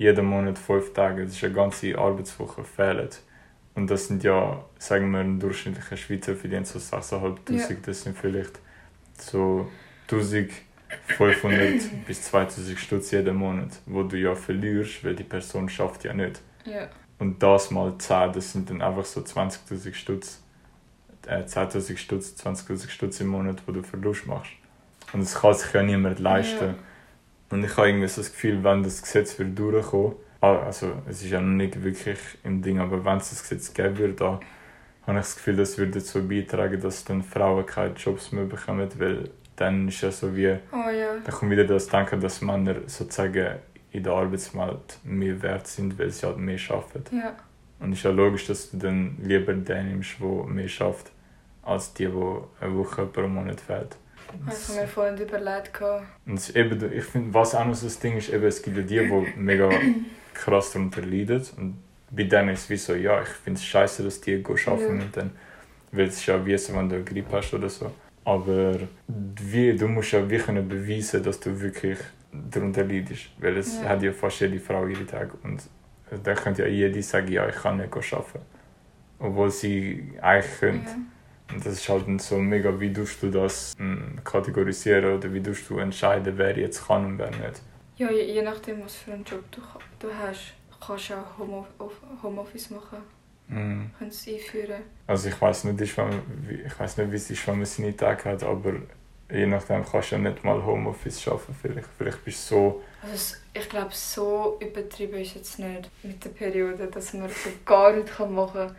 [0.04, 3.08] jeden Monat fünf Tage, das ist eine ganze Arbeitswoche, fehlen.
[3.74, 7.76] Und das sind ja, sagen wir, ein durchschnittlicher Schweizer verdient so 6'500, Ja.
[7.86, 8.58] das sind vielleicht
[9.18, 9.68] so
[11.08, 16.12] 1500 bis 2000 Stutz jeden Monat, wo du ja verlierst, weil die Person schafft ja
[16.12, 16.40] nicht.
[16.64, 16.88] Ja.
[17.18, 20.42] Und das mal 10, das sind dann einfach so 20.000 Stutz,
[21.26, 24.52] äh, 10.000 Stutz, 20.000 Stutz im Monat, wo du Verlust machst.
[25.12, 26.64] Und das kann sich ja niemand leisten.
[26.64, 26.74] Ja.
[27.50, 31.22] Und ich habe irgendwie so das Gefühl, wenn das Gesetz wird durchkommen, ah, also es
[31.22, 34.40] ist ja noch nicht wirklich im Ding, aber wenn es das Gesetz geben würde, da
[35.06, 38.88] habe ich das Gefühl, das würde dazu beitragen, dass dann Frauen keine Jobs mehr bekommen,
[38.98, 41.16] weil dann ist ja so wie, Oh ja.
[41.24, 43.56] da kommt wieder das Denken, dass Männer sozusagen
[43.92, 47.16] in der Arbeitswelt mehr wert sind, weil sie halt mehr arbeiten.
[47.16, 47.34] Ja.
[47.78, 51.10] Und es ist ja logisch, dass du dann lieber den nimmst, der mehr schafft,
[51.62, 53.96] als die, die eine Woche pro Monat fehlt.
[54.48, 55.80] Ich habe mir vorhin überlegt.
[56.26, 58.82] Und eben, ich finde, was auch noch so das Ding ist, eben, es gibt ja
[58.82, 59.68] die, die mega
[60.34, 61.42] krass darunter leiden.
[61.56, 64.98] Und bei denen ist es wie so, ja, ich finde es scheiße, dass die arbeiten
[64.98, 65.04] Ja.
[65.04, 65.30] und dann,
[65.92, 67.90] weil es ist ja wie so, wenn du eine Grippe hast oder so.
[68.24, 68.76] Aber
[69.08, 71.98] wie, du musst ja wie können beweisen, dass du wirklich
[72.32, 73.30] darunter leidest.
[73.38, 73.88] Weil es Ja.
[73.90, 75.32] hat ja fast jede Frau ihre Tage.
[75.42, 75.62] Und
[76.22, 78.40] dann könnte ja jede sagen, ja, ich kann nicht arbeiten.
[79.18, 80.88] Obwohl sie eigentlich könnte.
[80.90, 80.96] Ja.
[81.54, 85.68] Und das ist halt so mega, wie tust du das mm, kategorisieren oder wie tust
[85.68, 87.60] du entscheiden, wer jetzt kann und wer nicht.
[87.96, 89.60] Ja, je, je nachdem, was für einen Job du,
[89.98, 90.54] du hast,
[90.86, 92.98] kannst du auch Home- Off- Homeoffice machen.
[93.98, 94.82] Kannst es einführen.
[95.06, 98.42] Also ich weiß nicht, ich weiß nicht, wie es ist, wenn man seine Tage hat,
[98.42, 98.74] aber
[99.32, 101.54] je nachdem kannst du ja nicht mal Homeoffice schaffen.
[101.60, 106.30] Vielleicht, vielleicht bist du so, Also ich glaube, so übertrieben ist jetzt nicht mit der
[106.30, 108.76] Periode, dass man so gar nichts machen kann.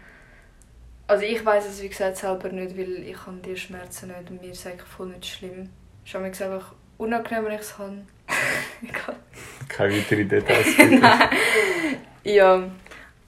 [1.08, 4.42] Also ich weiß es wie gesagt selber nicht, weil ich habe die Schmerzen nicht und
[4.42, 5.70] mir ist eigentlich voll nicht schlimm.
[6.06, 7.98] Es ist manchmal einfach unangenehm, wenn ich es habe.
[9.68, 10.78] Keine weiteren Details.
[10.78, 11.02] bitte.
[12.24, 12.64] ja,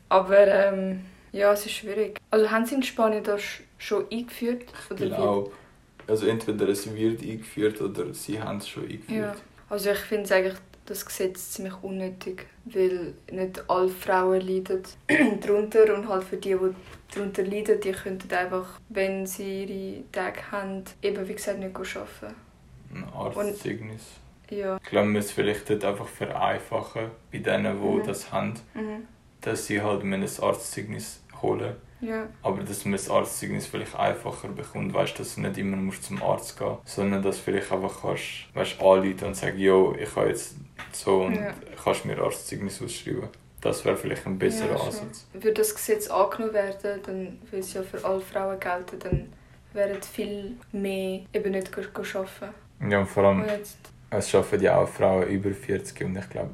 [0.08, 2.19] aber ähm, ja, es ist schwierig.
[2.31, 4.63] Also haben sie in Spanien das sch- schon eingeführt?
[4.89, 5.09] Oder wie?
[5.09, 5.51] glaube,
[6.07, 9.35] also entweder es wird eingeführt oder sie haben es schon eingeführt.
[9.35, 9.41] Ja.
[9.69, 14.83] Also ich finde es eigentlich das Gesetz ziemlich unnötig, weil nicht alle Frauen leiden
[15.41, 20.51] darunter und halt für die, die darunter leiden, die könnten einfach, wenn sie ihre Tage
[20.51, 22.35] haben, eben wie gesagt nicht arbeiten.
[22.93, 24.01] Ein Arztzeugnis.
[24.49, 24.77] Ja.
[24.83, 28.05] Ich glaube, man muss es vielleicht dort einfach vereinfachen, bei denen, die Mhm.
[28.05, 29.07] das haben, Mhm.
[29.41, 32.27] dass sie halt ein Arztzeugnis holen Ja.
[32.41, 36.21] Aber dass man das Arztzeugnis vielleicht einfacher bekommt, weißt, dass du nicht immer musst zum
[36.23, 38.23] Arzt gehen sondern dass du vielleicht einfach kannst,
[38.56, 40.56] weißt, anrufen und sagen, jo, ich habe jetzt
[40.91, 41.53] so und Ja.
[41.84, 43.29] kannst mir Arztzeugnis ausschreiben.
[43.62, 44.84] Das wäre vielleicht ein besserer Ja.
[44.84, 45.25] Ansatz.
[45.32, 49.34] Würde das Gesetz angenommen werden, dann will es ja für alle Frauen gelten, dann
[49.71, 52.53] wären viel mehr eben nicht arbeiten.
[52.91, 53.77] Ja, und vor allem, Und jetzt,
[54.10, 56.49] es schaffen ja auch Frauen über 40 und ich glaube,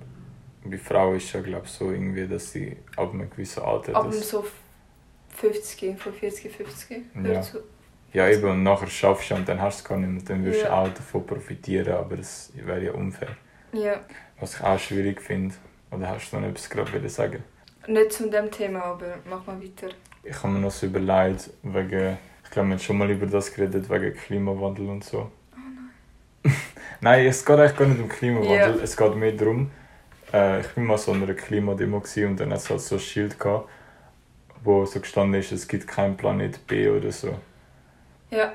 [0.63, 4.30] bei Frauen ist ja glaub, so irgendwie, dass sie ab einem gewissen Alter ab das...
[4.30, 4.45] so
[5.39, 7.02] 50, von 40, 50.
[7.23, 7.41] Ja.
[8.12, 10.43] Ja, eben, und nachher schaffst du und dann hast du es gar nicht mehr, dann
[10.43, 10.82] wirst du Ja.
[10.82, 13.30] auch davon profitieren, aber das wäre ja unfair.
[13.71, 13.99] Ja.
[14.39, 15.54] Was ich auch schwierig finde,
[15.91, 17.43] oder hast du noch etwas gerade wieder sagen?
[17.88, 19.93] Nicht zu dem Thema, aber mach mal weiter.
[20.23, 23.54] Ich habe mir noch so überlegt, wegen, ich glaube, wir haben schon mal über das
[23.54, 25.32] geredet, wegen Klimawandel und so.
[27.02, 27.25] nein.
[27.28, 28.84] es geht eigentlich gar nicht um Klimawandel, Ja.
[28.84, 29.69] es geht mehr darum,
[30.34, 33.02] äh, ich war mal so an einer Klimademo und dann hat es halt so ein
[33.02, 33.69] Schild gehabt,
[34.69, 37.39] wo so gestanden ist, es gibt keinen Planet B oder so.
[38.29, 38.53] Ja.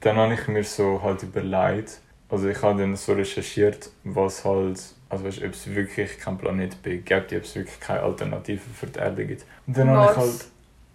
[0.00, 4.78] Dann habe ich mir so halt überlegt, also ich habe dann so recherchiert, was halt,
[5.08, 8.86] also weißt, ob es wirklich keinen Planet B gibt, ob es wirklich keine Alternative für
[8.86, 9.44] die Erde gibt.
[9.66, 10.44] Und dann habe ich halt...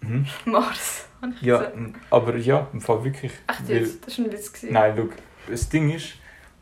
[0.00, 0.26] Mars.
[0.44, 0.52] Hm?
[0.52, 1.06] Mars.
[1.42, 1.76] Ja, gesagt.
[1.76, 3.32] m- aber ja, im Fall wirklich.
[3.48, 4.06] Echt jetzt?
[4.06, 4.52] Das war ein Witz.
[4.52, 4.72] gewesen.
[4.72, 5.12] Nein, look,
[5.48, 6.14] das Ding ist,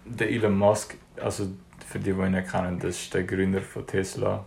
[0.04, 1.46] der Elon Musk, also
[1.86, 4.44] für die, die ihn nicht kennen, das ist der Gründer von Tesla.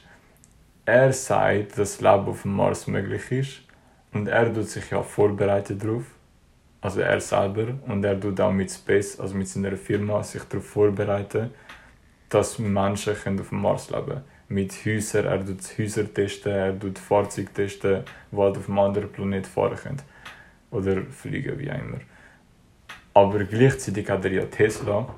[0.86, 3.62] er sagt, dass Leben auf dem Mars möglich ist
[4.14, 6.04] und er tut sich ja vorbereitet darauf.
[6.88, 10.68] Also er selber und er tut auch mit Space, also mit seiner Firma, sich darauf
[10.68, 11.50] vorbereiten,
[12.30, 14.24] dass Menschen können auf dem Mars leben können.
[14.48, 19.12] Mit Häusern, er tut Häuser testen, er tut Fahrzeuge testen, die halt auf einem anderen
[19.12, 20.02] Planet fahren können.
[20.72, 22.00] Oder fliegen, wie auch immer.
[23.14, 25.14] Aber gleichzeitig hat er ja Tesla,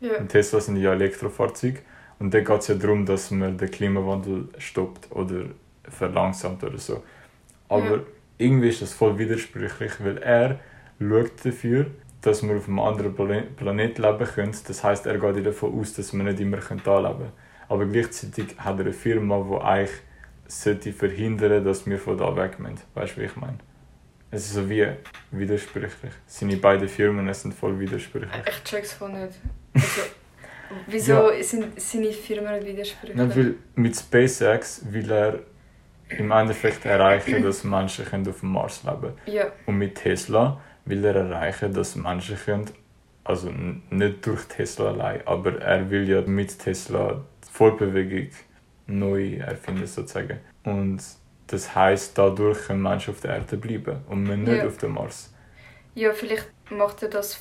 [0.00, 0.18] Ja.
[0.18, 1.80] und Tesla sind ja Elektrofahrzeuge.
[2.20, 5.46] Und da geht es ja darum, dass man den Klimawandel stoppt oder
[5.82, 7.02] verlangsamt oder so.
[7.68, 8.02] Aber Ja.
[8.38, 10.60] irgendwie ist das voll widersprüchlich, weil er
[10.98, 11.86] schaut dafür,
[12.20, 14.56] dass wir auf einem anderen Plane- Planet leben können.
[14.66, 17.32] Das heißt, er geht davon aus, dass wir nicht immer hier leben können.
[17.68, 19.98] Aber gleichzeitig hat er eine Firma, die eigentlich
[20.48, 22.80] sollte verhindern dass wir von da weg müssen.
[22.94, 23.58] Weißt du, wie ich meine?
[24.30, 24.86] Es ist so wie
[25.30, 26.12] widersprüchlich.
[26.26, 28.30] Seine beiden Firmen sind voll widersprüchlich.
[28.48, 29.34] Ich check's voll nicht.
[30.70, 33.16] Also, wieso sind seine Firmen widersprüchlich?
[33.16, 35.38] Ja, weil mit SpaceX will er
[36.10, 39.14] im Endeffekt erreichen, dass Menschen auf dem Mars leben können.
[39.26, 42.70] Ja, Und mit Tesla will er erreichen, dass Menschen können,
[43.24, 43.50] also
[43.90, 48.28] nicht durch Tesla allein, aber er will ja mit Tesla die Fortbewegung
[48.86, 50.38] neu erfinden sozusagen.
[50.64, 51.02] Und
[51.48, 54.66] das heißt, dadurch können Menschen auf der Erde bleiben und wir nicht Ja.
[54.66, 55.32] auf dem Mars.
[55.94, 57.40] ja, vielleicht macht er das,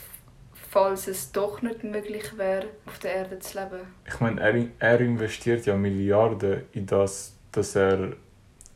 [0.69, 3.79] falls es doch nicht möglich wäre, auf der Erde zu leben.
[4.07, 8.13] Ich meine, er, er investiert ja Milliarden in das, dass er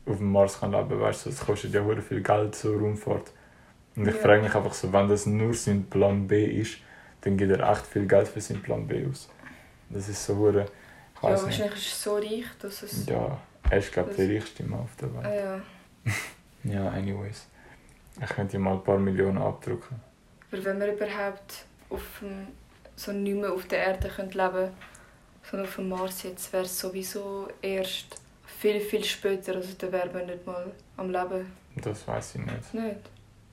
[0.06, 1.00] auf dem Mars kann leben kann.
[1.00, 3.30] Weißt du, das kostet ja hure viel Geld, so Raumfahrt.
[3.96, 4.20] Und ich Ja.
[4.22, 6.78] frage mich einfach so, wenn das nur sein Plan B ist,
[7.20, 9.28] dann gibt er echt viel Geld für seinen Plan B aus.
[9.90, 10.60] Das ist so hure.
[10.60, 10.66] Ja,
[11.22, 11.60] weiß nicht.
[11.60, 13.06] wahrscheinlich ist er so reich, dass es...
[13.06, 13.38] Ja,
[13.70, 15.62] er ist glaube ich der reichste Mann auf der Ah, Welt.
[16.04, 16.12] ja.
[16.64, 17.46] Ja, anyways.
[18.22, 20.00] Ich könnte ihm mal ein paar Millionen abdrucken.
[20.52, 22.48] Aber wenn wir überhaupt auf dem,
[22.94, 24.70] so nicht mehr auf der Erde können leben
[25.50, 28.06] sondern auf dem Mars jetzt, wäre es sowieso erst
[28.46, 29.56] viel, viel später.
[29.56, 31.52] Also da wären wir nicht mal am Leben.
[31.82, 32.74] Das weiß ich nicht.
[32.74, 33.00] Nicht?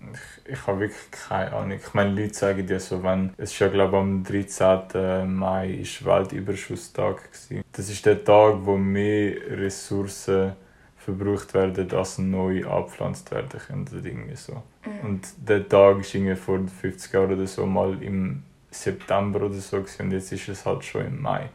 [0.01, 1.77] Ich, ich habe wirklich keine Ahnung.
[1.77, 5.33] Ich meine, Leute sagen dir so, wenn es ja glaube ich, am 13.
[5.35, 7.63] Mai ist Weltüberschusstag gewesen.
[7.71, 10.53] Das ist der Tag, wo mehr Ressourcen
[10.97, 14.63] verbraucht werden, als neu abgepflanzt werden können oder irgendwie so.
[14.85, 15.09] Mhm.
[15.09, 19.77] Und der Tag ist irgendwie vor 50 Jahren oder so mal im September oder so
[19.77, 21.49] gewesen, und jetzt ist es halt schon im Mai.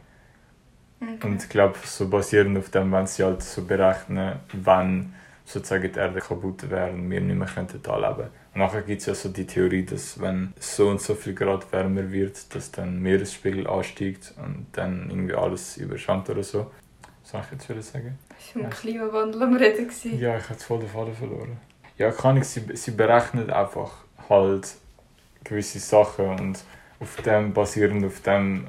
[1.01, 1.27] Okay.
[1.27, 5.13] Und ich glaube, so basierend auf dem, wenn sie halt so berechnen, wann
[5.45, 8.29] sozusagen die Erde kaputt wäre und wir nicht mehr könnten da leben.
[8.53, 11.71] Und nachher gibt es ja so die Theorie, dass wenn so und so viel Grad
[11.71, 16.71] wärmer wird, dass dann Meeresspiegel ansteigt und dann irgendwie alles überschwemmt oder so.
[17.21, 18.17] Was soll ich jetzt wieder sagen?
[18.39, 19.87] Ich war im Klimawandel am Reden.
[19.87, 20.19] gewesen.
[20.19, 21.57] Ja, ich habe voll den Faden verloren.
[21.97, 23.91] Ja, kann ich, sie, sie berechnen einfach
[24.27, 24.75] halt
[25.43, 26.63] gewisse Sachen und
[26.99, 28.67] auf dem, basierend auf dem,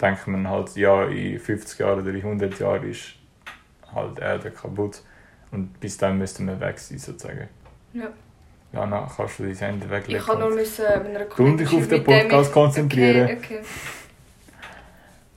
[0.00, 3.14] denkt man halt, ja, in 50 Jahren oder in 100 Jahren ist
[3.92, 5.02] halt die Erde kaputt
[5.50, 7.48] und bis dann müssten wir weg sein, sozusagen.
[7.92, 8.08] Ja.
[8.72, 10.20] Ja, dann kannst du dein Handy weglegen.
[10.20, 13.24] Ich kann nur müssen mit einer Du dich auf den Podcast konzentrieren.
[13.24, 13.60] Okay, okay.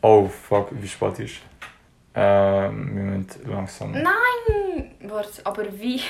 [0.02, 1.36] Oh, fuck, wie spät ist
[2.16, 3.92] ähm, Wir müssen langsam...
[3.92, 4.92] Nein!
[5.04, 6.02] Warte, aber wie,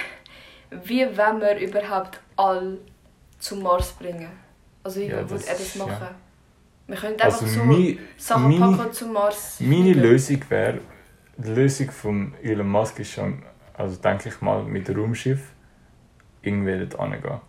[0.86, 2.78] wie wollen wir überhaupt all
[3.40, 4.30] zum Mars bringen?
[4.84, 5.92] Also wie Ja, würde er das ist- machen?
[6.00, 6.16] ja.
[6.88, 9.94] Wir können einfach Also so mi- Sachen meine- packen zum Mars Meine.
[9.94, 10.80] Lösung wäre,
[11.38, 13.44] die Lösung von Elon Musk ist schon,
[13.82, 15.54] also denke ich mal, mit dem Raumschiff
[16.42, 17.42] irgendwie dort hingehen.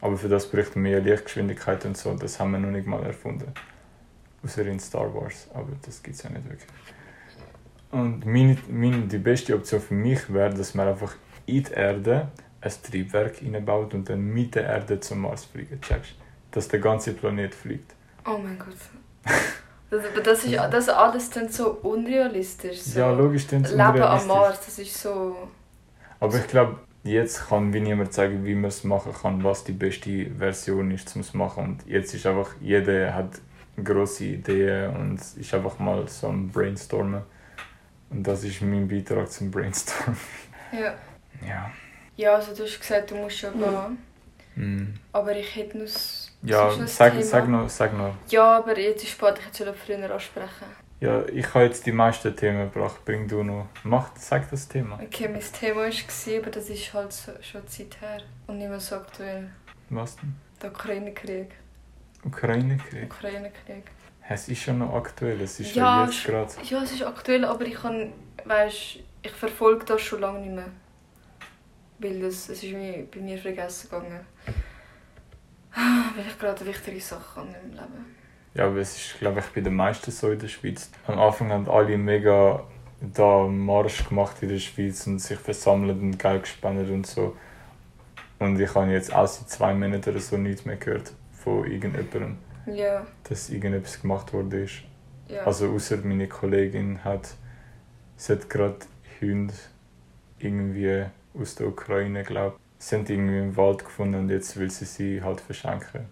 [0.00, 3.02] Aber für das bräuchten wir ja Lichtgeschwindigkeit und so, das haben wir noch nicht mal
[3.04, 3.52] erfunden.
[4.44, 6.70] Außer in Star Wars, aber das gibt es ja nicht wirklich.
[7.90, 11.14] Und meine, meine, die beste Option für mich wäre, dass man einfach
[11.46, 12.28] in die Erde
[12.60, 15.80] ein Triebwerk reinbaut und dann mit der Erde zum Mars fliegen.
[15.80, 16.14] Checkst?
[16.50, 17.94] Dass der ganze Planet fliegt.
[18.26, 18.76] Oh mein Gott.
[19.90, 22.80] Das, aber das ist, das alles dann so unrealistisch.
[22.80, 23.00] So.
[23.00, 24.26] Ja, logisch, dann ist Leben am.
[24.26, 25.48] Mars, das ist so...
[26.20, 29.72] Aber ich glaube, jetzt kann wie niemand sagen, wie man es machen kann, was die
[29.72, 31.64] beste Version ist, um es zu machen.
[31.64, 33.40] Und jetzt ist einfach, jeder hat
[33.82, 37.22] grosse Ideen und ist einfach mal so am Brainstormen.
[38.10, 40.18] Und das ist mein Beitrag zum Brainstormen.
[40.70, 40.94] Ja.
[41.46, 41.70] Ja.
[42.16, 43.98] ja, also du hast gesagt, du musst schon gehen.
[44.54, 44.94] Mm.
[45.12, 45.88] Aber ich hätte noch
[46.42, 47.24] Ja, ein sag, Thema.
[47.24, 48.14] sag, noch, sag noch.
[48.28, 50.66] Ja, aber jetzt ist spät, ich hätte es früher ansprechen.
[51.00, 53.04] Ja, ich habe jetzt die meisten Themen gebracht.
[53.04, 53.68] Bring du noch.
[53.84, 54.98] Mach, sag das Thema.
[55.00, 58.20] Okay, mein Thema war, aber das ist halt so, schon Zeit her.
[58.48, 59.50] Und nicht mehr so aktuell.
[59.90, 60.34] Was denn?
[60.60, 61.54] Der Ukraine-Krieg.
[62.24, 63.04] Ukraine-Krieg.
[63.04, 63.84] Ukraine-Krieg.
[64.28, 66.52] Es ist schon noch aktuell, es ist Ja, ja, jetzt gerade.
[66.64, 68.12] Ja, es ist aktuell, aber ich kann,
[68.44, 70.70] weißt, ich verfolge das schon lange nicht mehr.
[72.00, 74.26] Weil das, es ist mir, bei mir vergessen gegangen.
[75.74, 78.17] Weil ich gerade wichtige Sachen habe im Leben.
[78.54, 80.90] Ja, aber es ist, glaube ich, bei den meisten so in der Schweiz.
[81.06, 82.64] Am Anfang haben alle mega
[83.00, 87.36] da Marsch gemacht in der Schweiz und sich versammelt und Geld gespendet und so.
[88.40, 92.38] Und ich habe jetzt auch seit zwei Monaten oder so nichts mehr gehört von irgendjemandem,
[92.66, 94.82] Ja, dass irgendetwas gemacht worden ist.
[95.28, 95.42] ja.
[95.44, 97.28] Also außer meine Kollegin hat,
[98.16, 98.78] sie hat gerade
[99.20, 99.54] Hunde
[100.38, 101.04] irgendwie
[101.38, 102.84] aus der Ukraine, glaube ich.
[102.84, 106.06] Sie haben irgendwie im Wald gefunden und jetzt will sie sie halt verschenken.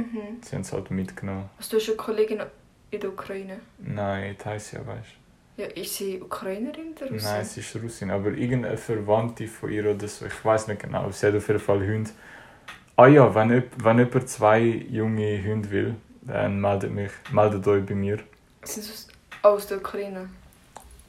[0.00, 0.42] Mhm.
[0.42, 1.48] Sie haben es halt mitgenommen.
[1.58, 2.42] Also, du hast eine Kollegin
[2.90, 3.60] in der Ukraine.
[3.78, 5.08] Nein, Taisia, weißt
[5.56, 7.14] Ja, ist sie Ukrainerin oder du?
[7.14, 7.28] Russin?
[7.30, 11.10] Nein, sie ist Russin, aber irgendeine Verwandte von ihr oder so, ich weiß nicht genau.
[11.10, 12.10] Sie hat auf jeden Fall Hunde.
[12.96, 17.84] Ah ja, wenn, jemand- wenn jemand zwei junge Hunde will, dann meldet, mich, meldet euch
[17.86, 18.18] bei mir.
[18.62, 19.08] Sind sie aus,
[19.42, 20.28] aus der Ukraine?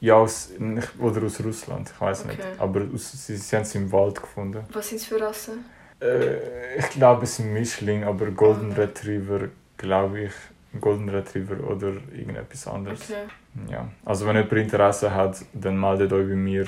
[0.00, 2.40] Ja, aus, nicht- oder aus Russland, ich weiß nicht.
[2.40, 2.48] Okay.
[2.58, 4.64] Aber aus, sie, sie haben sie im Wald gefunden.
[4.72, 5.64] Was sind es für Rassen?
[6.02, 8.72] Äh, ich glaube, es sind Mischling, aber Golden.
[8.72, 10.32] Retriever, glaube ich.
[10.80, 13.02] Golden Retriever oder irgendetwas anderes.
[13.10, 13.70] Okay.
[13.70, 13.88] Ja.
[14.04, 16.66] Also, wenn jemand Interesse hat, dann meldet euch bei mir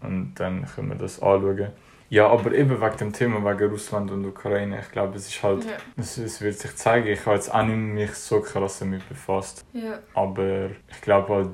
[0.00, 1.68] und dann können wir das anschauen.
[2.08, 5.64] Ja, aber eben wegen dem Thema, wegen Russland und Ukraine, ich glaube, es ist halt,
[5.64, 5.72] Ja.
[5.96, 7.06] es, es wird sich zeigen.
[7.08, 9.64] Ich habe jetzt auch nicht mich so krass damit befasst.
[9.74, 9.98] ja.
[10.14, 11.48] Aber ich glaube halt,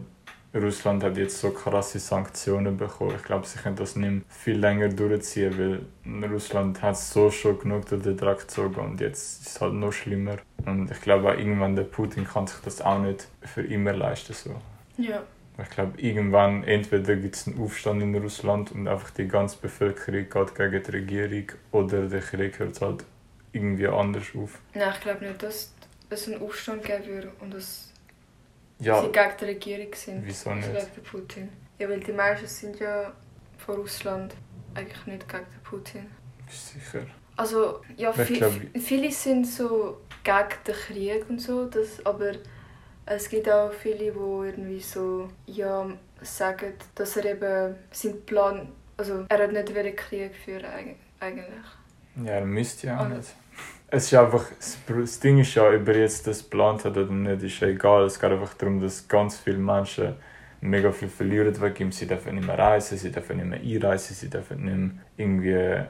[0.54, 3.14] Russland hat jetzt so krasse Sanktionen bekommen.
[3.16, 7.87] Ich glaube, sie können das nicht viel länger durchziehen, weil Russland hat so schon genug
[7.87, 10.37] durch den Dreck gezogen und jetzt ist es halt noch schlimmer.
[10.64, 14.32] Und ich glaube auch irgendwann der Putin kann sich das auch nicht für immer leisten.
[14.32, 14.56] So.
[14.96, 15.22] Ja.
[15.61, 20.28] Ich glaube, irgendwann entweder gibt es einen Aufstand in Russland und einfach die ganze Bevölkerung
[20.30, 23.04] geht gegen die Regierung oder der Krieg hört halt
[23.52, 24.61] irgendwie anders auf.
[24.72, 25.72] Nein, ich glaube nicht, dass
[26.11, 27.88] es einen Aufstand geben würde und dass
[28.81, 30.27] Ja, sie gegen die Regierung sind.
[30.27, 30.81] wieso Also nicht?
[30.81, 31.49] gegen den Putin.
[31.79, 33.12] Ja, weil die meisten sind ja
[33.59, 34.35] von Russland
[34.75, 36.07] eigentlich nicht gegen Putin.
[36.49, 37.07] Sicher.
[37.37, 42.33] Also, ja, Ich vi glaub- viele sind so gegen den Krieg und so, das, aber
[43.07, 45.87] es gibt auch viele, die irgendwie so, ja,
[46.23, 51.47] sagen, dass er eben seinen Plan, also er hat nicht Krieg führen eig- eigentlich.
[52.25, 53.09] Ja, er müsste ja auch Ah.
[53.11, 53.29] nicht.
[53.90, 54.44] Es ist einfach,
[54.87, 58.05] das Ding ist ja, ob er jetzt das geplant hat oder nicht, ist ja egal.
[58.05, 60.14] Es geht einfach darum, dass ganz viele Menschen
[60.61, 61.92] mega viel verlieren wegen ihm.
[61.92, 65.85] Sie dürfen nicht mehr reisen, sie dürfen nicht mehr einreisen, sie dürfen nicht mehr irgendwie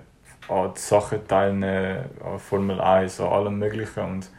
[0.48, 4.04] an Sachen teilnehmen, an Formel 1, an allem Möglichen.
[4.04, 4.30] Und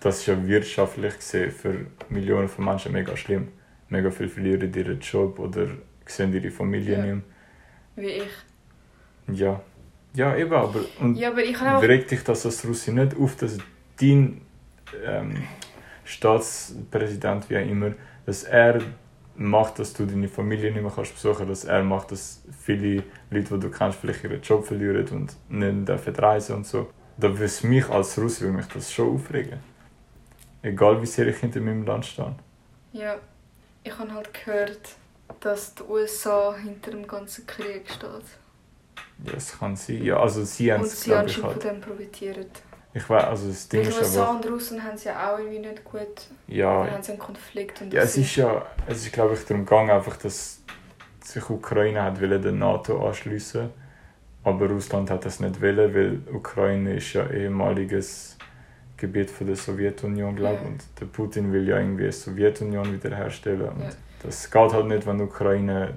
[0.00, 3.48] das ist ja wirtschaftlich gesehen für Millionen von Menschen mega schlimm.
[3.88, 5.68] Mega viel verlieren ihren Job oder
[6.04, 7.04] sehen ihre Familie Ja.
[7.14, 7.24] nicht
[7.96, 8.28] Wie ich.
[9.26, 9.36] mehr.
[9.36, 9.60] Ja.
[10.16, 10.80] Ja, eben, aber...
[10.98, 11.82] Und Ja, aber ich auch...
[11.82, 13.58] Regt dich das als Russin nicht auf, dass
[14.00, 14.40] dein
[15.04, 15.42] ähm,
[16.04, 17.92] Staatspräsident, wie auch immer,
[18.24, 18.80] dass er
[19.36, 23.54] macht, dass du deine Familie nicht mehr kannst besuchen dass er macht, dass viele Leute,
[23.54, 26.88] die du kennst, vielleicht ihren Job verlieren und nicht dürfen reisen und so.
[27.18, 29.60] Da würde mich als Russ würde mich das schon aufregen.
[30.62, 32.34] Egal wie sehr ich hinter meinem Land stehe.
[32.92, 33.16] Ja,
[33.84, 34.96] ich habe halt gehört,
[35.40, 38.24] dass die USA hinter dem ganzen Krieg steht.
[39.18, 40.02] Das kann sein.
[40.04, 41.82] Ja, also sie haben Und es, sie glaube ich, anscheinend von halt.
[41.84, 42.46] dem profitieren.
[42.94, 44.36] Ich weiß, also das Ding ist USA aber...
[44.36, 46.06] und Russen haben es ja auch irgendwie nicht gut.
[46.48, 47.80] Ja, Dann haben sie einen Konflikt.
[47.82, 50.60] Und Ja, es ist ja, es ist glaube ich darum gegangen, einfach, dass
[51.22, 53.68] sich Ukraine hat wollen der NATO anschließen,
[54.44, 58.38] aber Russland hat das nicht wollen, weil Ukraine ist ja ehemaliges
[58.96, 60.66] Gebiet von der Sowjetunion, glaube ich, Ja.
[60.68, 63.90] und der Putin will ja irgendwie die Sowjetunion wiederherstellen und Ja.
[64.22, 65.94] das geht halt nicht, wenn Ukraine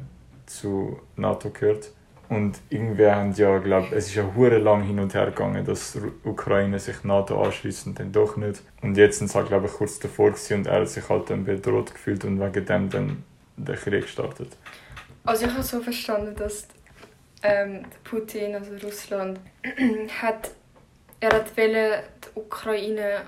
[0.47, 1.91] zu NATO gehört.
[2.29, 5.97] Und irgendwie haben ja, glaube es ist ja hure lang hin und her gegangen, dass
[6.23, 8.61] Ukraine sich NATO anschließt und dann doch nicht.
[8.81, 11.29] Und jetzt sind sie halt, glaube ich, kurz davor gewesen und er hat sich halt
[11.31, 13.23] dann bedroht gefühlt und wegen dem dann
[13.57, 14.49] der Krieg startet.
[15.25, 16.67] Also ich habe so verstanden, dass
[17.41, 19.39] ähm, Putin, also Russland,
[20.21, 20.51] hat,
[21.19, 22.03] er hat wollen,
[22.35, 23.21] die Ukraine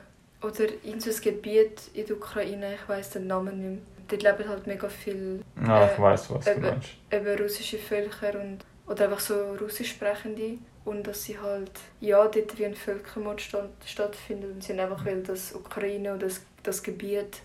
[0.43, 4.37] oder in so ein Gebiet in der Ukraine, ich weiß den Namen nicht mehr, dort
[4.39, 6.61] leben halt mega viele Ja, Äh, ich weiß, was du eben.
[6.61, 6.89] meinst.
[7.11, 8.59] eben russische Völker und
[8.91, 11.71] oder einfach so russisch sprechende und dass sie halt
[12.01, 16.83] ja dort wie ein Völkermord stattfindet und sie einfach will, dass Ukraine oder das, das
[16.83, 17.41] Gebiet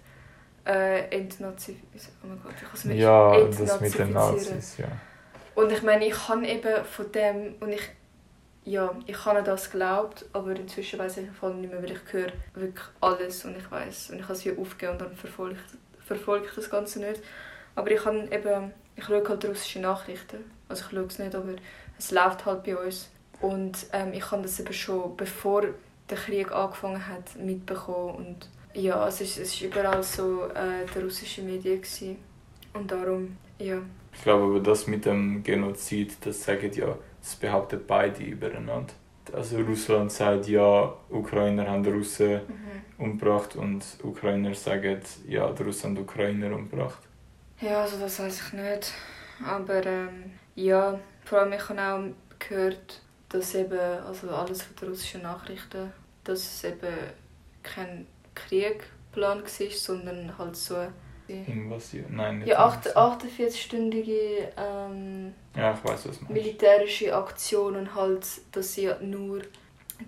[0.67, 2.11] äh, entnazifizierst.
[2.25, 4.13] Oh mein Gott, ich kann es nicht Ja, das mit den.
[4.13, 4.89] Nazis, ja.
[5.55, 7.83] Und ich meine, ich kann eben von dem und ich
[8.65, 12.33] ja, ich habe das geglaubt, aber inzwischen weiß ich voll nicht mehr, weil ich höre
[12.55, 16.05] wirklich alles und ich weiß und ich habe es wie aufgegeben und dann verfolge ich,
[16.05, 17.23] verfolge ich das Ganze nicht.
[17.77, 21.55] Aber ich kann eben, ich schaue halt russische Nachrichten, also ich schaue es nicht, aber
[21.99, 23.11] es läuft halt bei uns
[23.41, 25.63] und ähm, ich habe das eben schon bevor
[26.11, 31.03] der Krieg angefangen hat mitbekommen und Ja, es ist, es ist überall so äh, der
[31.05, 32.19] russische Medien gewesen.
[32.75, 33.79] Und darum, ja.
[34.13, 38.93] Ich glaube aber das mit dem Genozid, das sagen ja, das behauptet beide übereinander.
[39.33, 42.83] Also Russland sagt ja, Ukrainer haben Russen Mhm.
[42.99, 47.03] umgebracht und Ukrainer sagen ja, die Russen haben Ukrainer umgebracht.
[47.61, 48.93] Ja, also das weiß ich nicht.
[49.45, 54.89] Aber ähm, ja, vor allem ich habe auch gehört, dass eben, also alles von den
[54.89, 55.93] russischen Nachrichten,
[56.25, 56.95] dass es eben
[57.63, 60.87] kein Krieg geplant war, sondern halt so
[61.29, 62.05] Invasion?
[62.11, 62.95] Nein, nicht ja, Invasion.
[62.95, 65.79] 48-stündige ähm, Ja,
[66.29, 69.43] militärische Aktion und halt, dass sie nur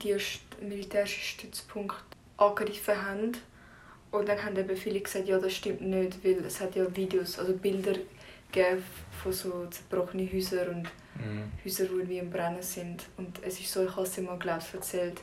[0.02, 0.16] die
[0.60, 1.98] militärischen Stützpunkte
[2.36, 3.32] angegriffen haben.
[4.10, 7.38] Und dann haben eben viele gesagt, ja, das stimmt nicht, weil es hat ja Videos,
[7.38, 7.94] also Bilder
[8.50, 8.82] gegeben
[9.22, 10.88] von so zerbrochenen Häusern und
[11.18, 11.50] Mhm.
[11.64, 13.06] Häuser, die irgendwie im Brennen sind.
[13.16, 15.20] Und es ist so, ich habe es mal, glaube ich, erzählt.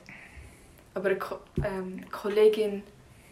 [0.93, 2.84] Aber eine Ko ähm, eine Kollegin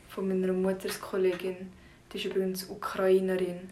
[0.09, 1.71] von meiner Mutterskollegin,
[2.11, 3.69] die ist übrigens Ukrainerin,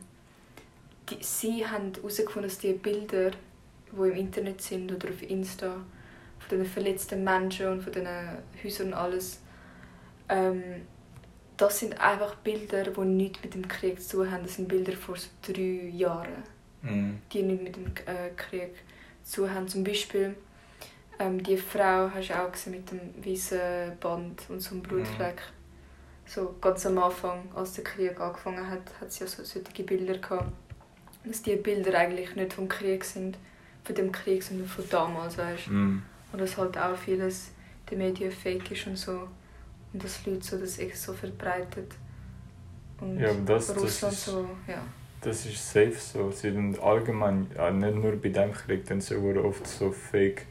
[1.09, 3.31] die, sie haben herausgefunden, dass die Bilder,
[3.91, 5.75] die im Internet sind oder auf Insta,
[6.39, 8.07] von den verletzten Menschen und von den
[8.63, 9.41] Häusern und alles,
[10.29, 10.63] ähm,
[11.61, 14.43] das sind einfach Bilder, die nichts mit dem Krieg zu tun haben.
[14.43, 16.43] Das sind Bilder vor so drei Jahren
[16.83, 17.19] Mhm.
[17.31, 18.73] die nicht mit dem äh, Krieg
[19.23, 19.67] zu haben.
[19.67, 20.35] Zum Beispiel
[21.19, 25.41] ähm, die Frau hast du auch gesehen mit dem weißen Band und so einem Blutfleck.
[26.25, 30.17] So ganz am Anfang, als der Krieg angefangen hat, hat sie ja so solche Bilder
[30.17, 30.51] gehabt.
[31.23, 33.37] Dass die Bilder eigentlich nicht vom Krieg sind,
[33.83, 35.67] von dem Krieg, sondern von damals, weißt.
[35.67, 36.01] Mhm.
[36.31, 37.51] Und dass halt auch vieles
[37.91, 39.27] den Medien fake ist und so.
[39.93, 41.93] Und dass Leute so das echt so verbreitet.
[42.99, 44.81] Und Ja, das- das Russland ist- so, ja.
[45.21, 46.31] Das ist safe so.
[46.31, 50.45] Sie sind allgemein, ja, nicht nur bei dem Krieg, dann sie sehr oft so fake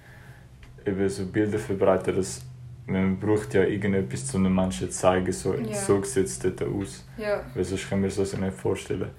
[0.86, 2.42] eben so Bilder verbreiten, dass
[2.86, 5.74] man braucht ja irgendetwas zu einem Menschen zu zeigen, so, Ja.
[5.74, 7.04] so sieht es dort aus.
[7.16, 9.10] Ja, Weil sonst können wir es uns nicht vorstellen.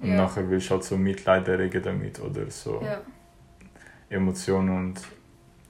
[0.00, 0.16] Und Ja.
[0.16, 3.00] nachher willst du halt so Mitleid erregen damit oder so ja.
[4.10, 5.00] Emotionen und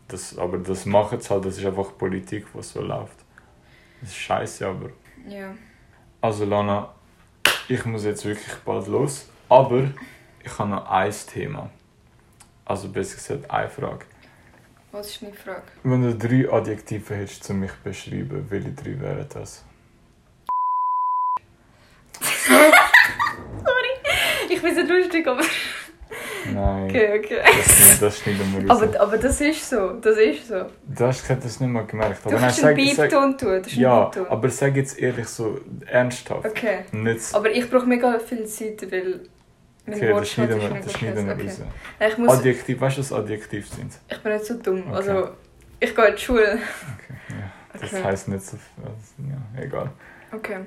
[0.08, 3.24] das, aber das machen sie halt, das ist einfach Politik, was so läuft.
[4.00, 4.90] Das ist scheiße, aber
[5.26, 5.54] ja.
[6.20, 6.94] Also Lana,
[7.68, 9.90] ich muss jetzt wirklich bald los, aber
[10.44, 11.70] ich habe noch ein Thema.
[12.64, 14.04] Also besser gesagt eine Frage.
[14.92, 15.62] Was ist deine Frage?
[15.82, 19.64] Wenn du drei Adjektive hättest, zu mich beschreiben, welche drei wären das?
[24.50, 25.42] Ich bin nicht lustig, aber.
[26.54, 27.38] Nein, Okay, okay.
[27.44, 28.82] das, das schneiden wir raus.
[28.82, 29.92] Aber, aber das ist so.
[30.00, 30.64] Das ist so.
[30.86, 32.24] Du hast das nicht mal gemerkt.
[32.24, 33.58] Du Aber kannst nein, einen Beep-Ton tun.
[33.62, 36.46] Das ist ja, aber sag jetzt ehrlich so ernsthaft.
[36.46, 36.78] Okay.
[36.92, 39.20] Nicht so- Aber ich brauche mega viel Zeit, weil
[39.86, 41.60] Okay, das schneiden ist wir, das schneiden wir raus.
[41.98, 42.08] Okay.
[42.10, 43.92] Ich, muss, Adjektiv, weißt du, was Adjektiv sind?
[44.08, 44.82] ich bin nicht so dumm.
[44.88, 44.96] Okay.
[44.96, 45.28] Also,
[45.80, 46.42] ich gehe in die Schule.
[46.52, 47.52] Okay, ja.
[47.80, 48.04] Das Okay.
[48.04, 48.84] heisst nicht so viel.
[48.84, 49.90] Also, ja, egal.
[50.34, 50.58] okay.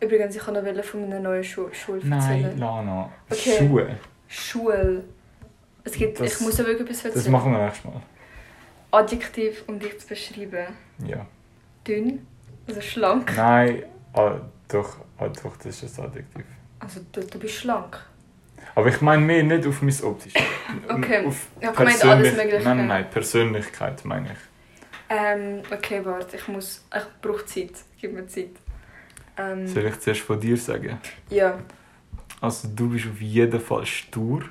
[0.00, 2.58] Übrigens, ich kann noch von meiner neuen Schu Schule Nein, erzählen.
[2.58, 3.10] Lana.
[3.30, 3.56] Okay.
[3.58, 3.96] Schuhe.
[4.28, 5.04] Schule.
[5.84, 7.14] Es gibt, Das- ich muss wirklich etwas erzählen.
[7.14, 8.02] Das machen wir nächstes Mal.
[8.90, 10.66] Adjektiv, um dich zu beschreiben.
[11.04, 11.26] Ja.
[11.86, 12.26] Dünn.
[12.66, 13.32] Also schlank.
[13.36, 16.44] Nein, ah, doch, ah, doch, das ist das Adjektiv.
[16.80, 17.98] Also, du, du bist schlank.
[18.74, 20.34] Aber ich meine mehr nicht auf mein Optisch.
[20.88, 21.24] Okay.
[21.26, 22.62] Auf Ich habe gemeint, alles Mögliche.
[22.62, 24.38] Nein, nein, nein, Persönlichkeit meine ich.
[25.08, 26.84] Ähm, okay, warte, ich muss.
[26.94, 27.72] Ich brauche Zeit.
[27.98, 28.50] Gib mir Zeit.
[29.38, 30.98] Ähm, Soll ich zuerst von dir sagen?
[31.30, 31.58] ja.
[32.40, 34.42] Also du bist auf jeden Fall stur.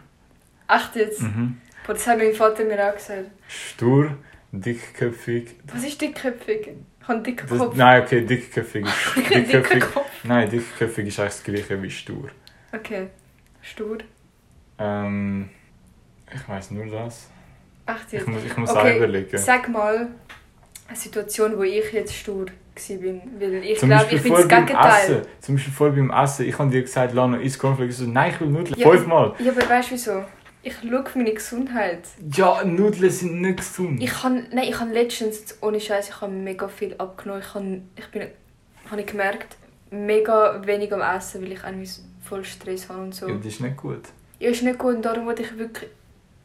[0.68, 1.22] Echt jetzt?
[1.22, 1.58] Mhm.
[1.86, 3.30] Boah, das hat mein Vater mir auch gesagt.
[3.48, 4.18] Stur,
[4.52, 5.56] dickköpfig.
[5.74, 6.68] Was ist dickköpfig?
[7.02, 7.76] Ich habe dicken Das, Kopf.
[7.78, 9.18] nein, okay, dickköpfig ist...
[9.18, 9.84] Ich dickköpfig,
[10.24, 12.30] nein, dickköpfig ist eigentlich das gleiche wie stur.
[12.74, 13.08] Okay.
[13.62, 14.00] Stur.
[14.78, 15.50] Ähm,
[16.34, 17.30] ich weiß nur das.
[17.86, 18.28] Echt Ich jetzt?
[18.28, 19.38] muss, ich muss Okay, auch überlegen.
[19.38, 20.10] Sag mal
[20.88, 22.48] eine Situation, wo ich jetzt stur
[23.40, 25.28] Weil ich glaube, ich bin das Gegenteil.
[25.40, 26.48] Zum Beispiel vor beim Essen.
[26.48, 28.00] Ich habe dir gesagt, Lana, isst Cornflakes.
[28.00, 28.80] Ich so, nein, ich will Nudeln.
[28.80, 28.90] Ja.
[28.90, 29.34] Fünfmal.
[29.40, 30.24] Ja, aber weißt du wieso?
[30.64, 32.02] Ich schaue auf meine Gesundheit.
[32.34, 34.02] Ja, Nudeln sind nicht gesund.
[34.02, 37.42] Ich habe, nein, ich habe letztens, ohne Scheiß, ich habe mega viel abgenommen.
[37.42, 38.28] Ich habe, ich bin,
[38.90, 39.56] habe ich gemerkt,
[39.92, 41.90] mega wenig am Essen, weil ich irgendwie
[42.22, 43.28] voll Stress habe und so.
[43.28, 44.02] Ja, das ist nicht gut.
[44.40, 45.90] Ja, ist nicht gut und darum wollte ich wirklich,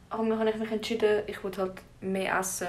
[0.09, 2.67] habe habe ich mich entschieden, ich wollte halt mehr essen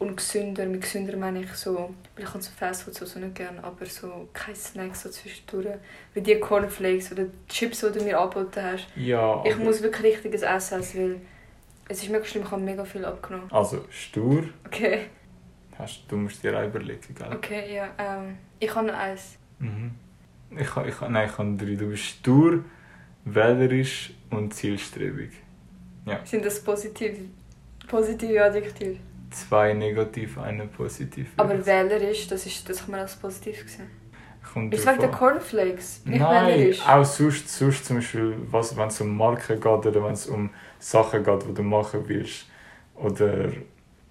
[0.00, 0.66] und gesünder.
[0.66, 3.86] Mit gesünder meine ich so, weil ich kann so Fastfood so, so nicht gerne, aber
[3.86, 5.76] so keine Snacks so zwischendurch,
[6.14, 8.88] wie die Cornflakes oder die Chips, die du mir angeboten hast.
[8.96, 11.20] Ja, Ich muss wirklich richtiges Essen essen, weil
[11.88, 13.50] es ist mega schlimm, ich habe mega viel abgenommen.
[13.52, 14.44] Also, stur.
[14.66, 15.06] Okay,
[15.78, 17.32] Hast, du musst dir auch überlegen, gell?
[17.32, 17.88] okay, ja.
[17.98, 19.36] Ähm, ich habe noch eins.
[19.60, 19.92] Mhm.
[20.50, 21.74] Ich, ich, nein, ich habe drei.
[21.76, 22.64] Du bist stur,
[23.24, 25.30] wählerisch und zielstrebig.
[26.24, 27.16] Sind das positive,
[27.88, 28.96] positive Adjektive?
[29.30, 31.28] Zwei negativ, eine positiv.
[31.36, 33.88] Aber wählerisch, das, ist, das kann man als positiv sehen.
[34.52, 35.10] Kommt Ist wegen der.
[35.10, 36.00] Cornflakes?
[36.04, 40.12] Bin Nein, auch sonst, sonst zum Beispiel, was, wenn es um Marken geht oder wenn
[40.12, 42.46] es um Sachen geht, die du machen willst.
[42.96, 43.48] Oder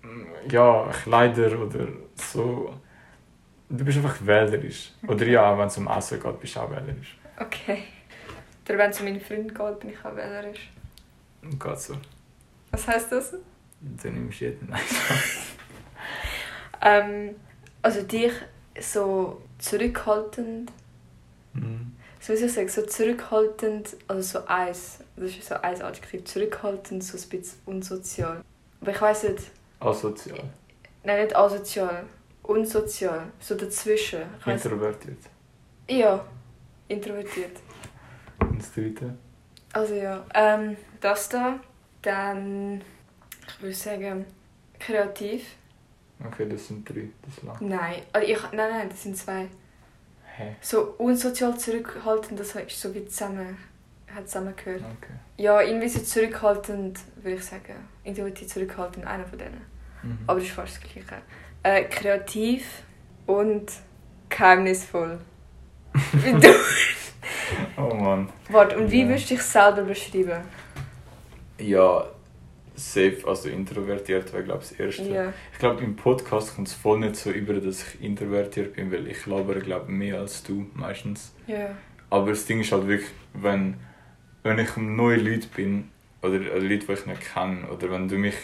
[0.01, 2.73] mm, ja, Kleider oder so.
[3.69, 4.93] Du bist einfach wählerisch.
[5.05, 7.17] Oder ja, wenn es um Essen geht, bist du auch wählerisch.
[7.37, 7.83] Okay.
[8.67, 10.71] Oder wenn es um meine Freunde geht, bin ich auch wählerisch.
[11.41, 11.95] Geht so.
[12.71, 13.33] Was heisst das?
[13.81, 14.69] Dann nimmst du jeden.
[14.69, 14.81] Nein.
[16.81, 17.35] Ähm,
[17.81, 18.31] also dich
[18.79, 20.71] so zurückhaltend,
[21.53, 21.93] Mhm.
[22.19, 27.03] so soll ich sagen, so zurückhaltend, also so eins, das ist so ein Adjektiv, zurückhaltend,
[27.03, 28.43] so ein bisschen unsozial.
[28.81, 30.43] Aber ich weiss nicht, Asozial.
[31.03, 32.05] nein, nicht asozial,
[32.43, 34.21] unsozial, so dazwischen.
[34.39, 35.17] Ich weiss, Introvertiert.
[35.89, 36.23] ja,
[36.87, 37.57] introvertiert.
[38.41, 39.15] Und das dritte?
[39.73, 41.59] Also ja, ähm, das da,
[42.03, 42.81] dann,
[43.59, 44.25] ich würde sagen,
[44.79, 45.43] kreativ.
[46.25, 47.09] Okay, das sind drei.
[47.25, 47.57] Das lang.
[47.67, 49.47] Nein, also ich, nein, nein, das sind zwei.
[50.37, 50.55] Hä?
[50.61, 53.57] So unsozial zurückhaltend, das ist so wie zusammen,
[54.13, 54.81] hat zusammengehört.
[54.81, 55.13] Okay.
[55.37, 57.75] Ja, irgendwie so zurückhaltend, würde ich sagen.
[58.05, 59.61] Intuitiv zurückhaltend, einer von denen.
[60.03, 60.19] Mhm.
[60.27, 61.21] Aber das ist fast das Gleiche.
[61.63, 62.83] Äh, kreativ
[63.25, 63.71] und
[64.29, 65.19] geheimnisvoll.
[66.13, 66.53] Wie du.
[67.77, 68.29] Oh Mann.
[68.49, 69.09] Warte, und wie Ja.
[69.09, 70.41] würdest du dich selber beschreiben?
[71.57, 72.05] Ja,
[72.79, 75.03] safe, also introvertiert wäre, glaube ich, das Erste.
[75.03, 75.33] Ja.
[75.53, 79.07] Ich glaube, im Podcast kommt es voll nicht so über, dass ich introvertiert bin, weil
[79.07, 81.33] ich labere, glaube mehr als du meistens.
[81.47, 81.69] Ja.
[82.09, 83.75] Aber das Ding ist halt wirklich, wenn,
[84.43, 85.89] wenn ich um neue Leute bin,
[86.21, 88.35] oder äh, Leute, die ich nicht kenne, oder wenn du mich,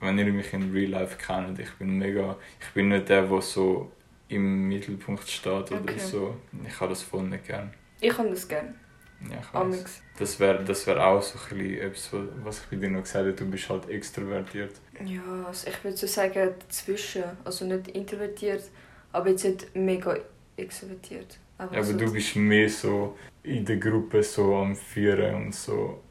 [0.00, 3.40] wenn ihr mich in Real Life kennt, ich bin mega, ich bin nicht der, der
[3.40, 3.90] so
[4.28, 5.98] im Mittelpunkt steht oder Okay.
[5.98, 6.36] so.
[6.66, 7.72] Ich habe das voll nicht gern.
[8.00, 8.74] Ich habe das gerne.
[9.20, 9.54] Ja, ich.
[9.54, 10.02] Amix.
[10.18, 12.10] Das wäre das wär auch so ein bisschen etwas,
[12.42, 14.72] was ich bei dir noch gesagt habe, du bist halt extrovertiert.
[15.04, 17.24] Ja, also ich würde so sagen dazwischen.
[17.44, 18.64] Also nicht introvertiert,
[19.12, 20.16] aber jetzt nicht mega
[20.56, 21.38] extrovertiert.
[21.58, 26.02] Aber so du bist mehr so in der Gruppe so am Führen und so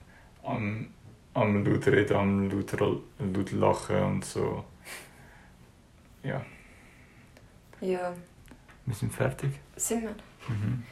[0.43, 0.89] am,
[1.33, 4.65] am laut reden, am laut, laut lachen und so.
[6.23, 6.45] Ja.
[7.79, 8.13] Ja.
[8.85, 9.51] Wir sind fertig.
[9.75, 10.15] Sind wir?
[10.49, 10.83] Mhm.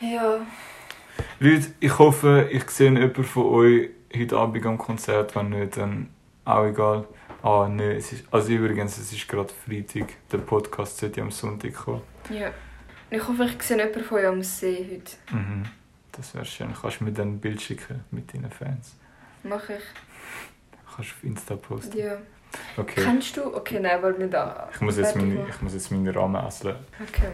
[0.00, 0.40] Ja.
[1.40, 5.34] Leute, ich hoffe, ich sehe jemanden von euch heute Abend am Konzert.
[5.34, 6.08] Wenn nicht, dann
[6.44, 7.06] auch egal.
[7.42, 10.08] Ah, nein, es ist, also übrigens, es ist gerade Freitag.
[10.30, 12.02] Der Podcast sollte am Sonntag kommen.
[12.30, 12.50] Ja.
[13.10, 15.36] Ich hoffe, ich sehe jemanden von euch am See heute.
[15.36, 15.64] Mhm.
[16.12, 16.74] Das wäre schön.
[16.80, 18.96] Kannst du mir dann ein Bild schicken mit deinen Fans?
[19.44, 19.82] Mach ich.
[20.94, 21.98] Kannst du auf Insta posten.
[21.98, 22.18] Ja.
[22.76, 23.02] Okay.
[23.02, 23.54] Kennst du?
[23.54, 24.68] Okay, nein, warte nicht da.
[24.72, 26.74] Ich muss, jetzt meine, ich muss jetzt meine Rahmen essen.
[27.00, 27.32] Okay.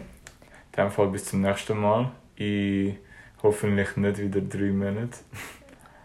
[0.77, 2.11] In dem Fall bis zum nächsten Mal.
[2.37, 2.97] In
[3.43, 5.19] hoffentlich nicht wieder drei Monate.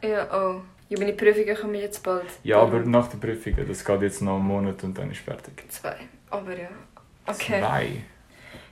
[0.02, 0.62] Ja, oh.
[0.90, 2.26] Ja, meine Prüfungen kommen jetzt bald.
[2.44, 5.64] Ja, aber nach der Prüfung, das geht jetzt noch einen Monat und dann ist fertig.
[5.70, 5.96] Zwei.
[6.32, 6.70] Aber ja.
[7.28, 7.60] Okay.
[7.60, 8.04] Zwei.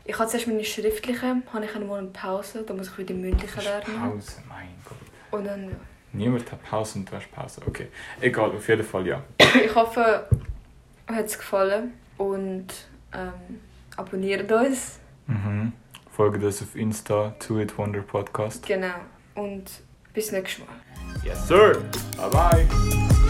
[0.04, 3.14] Ich habe zuerst meine schriftlichen, habe ich einen Monat Pause, dann muss ich wieder die
[3.14, 4.12] mündlichen Das ist lernen.
[4.12, 4.98] Pause, mein Gott.
[5.40, 5.76] Und dann, ja.
[6.14, 7.62] Niemand hat Pause und du hast Pause.
[7.68, 7.88] Okay.
[8.22, 9.22] Egal, auf jeden Fall ja.
[9.38, 10.26] Ich hoffe,
[11.10, 12.68] euch hat es gefallen und
[13.14, 13.60] ähm,
[13.96, 15.00] abonniert uns.
[15.28, 15.74] Mhm.
[16.18, 18.66] Folgt uns auf Insta, To It Wonder Podcast.
[18.66, 18.96] Genau.
[19.36, 19.66] Und
[20.16, 20.76] bis nächstes Mal.
[21.24, 21.80] Yes, sir.
[22.18, 23.27] Bye bye.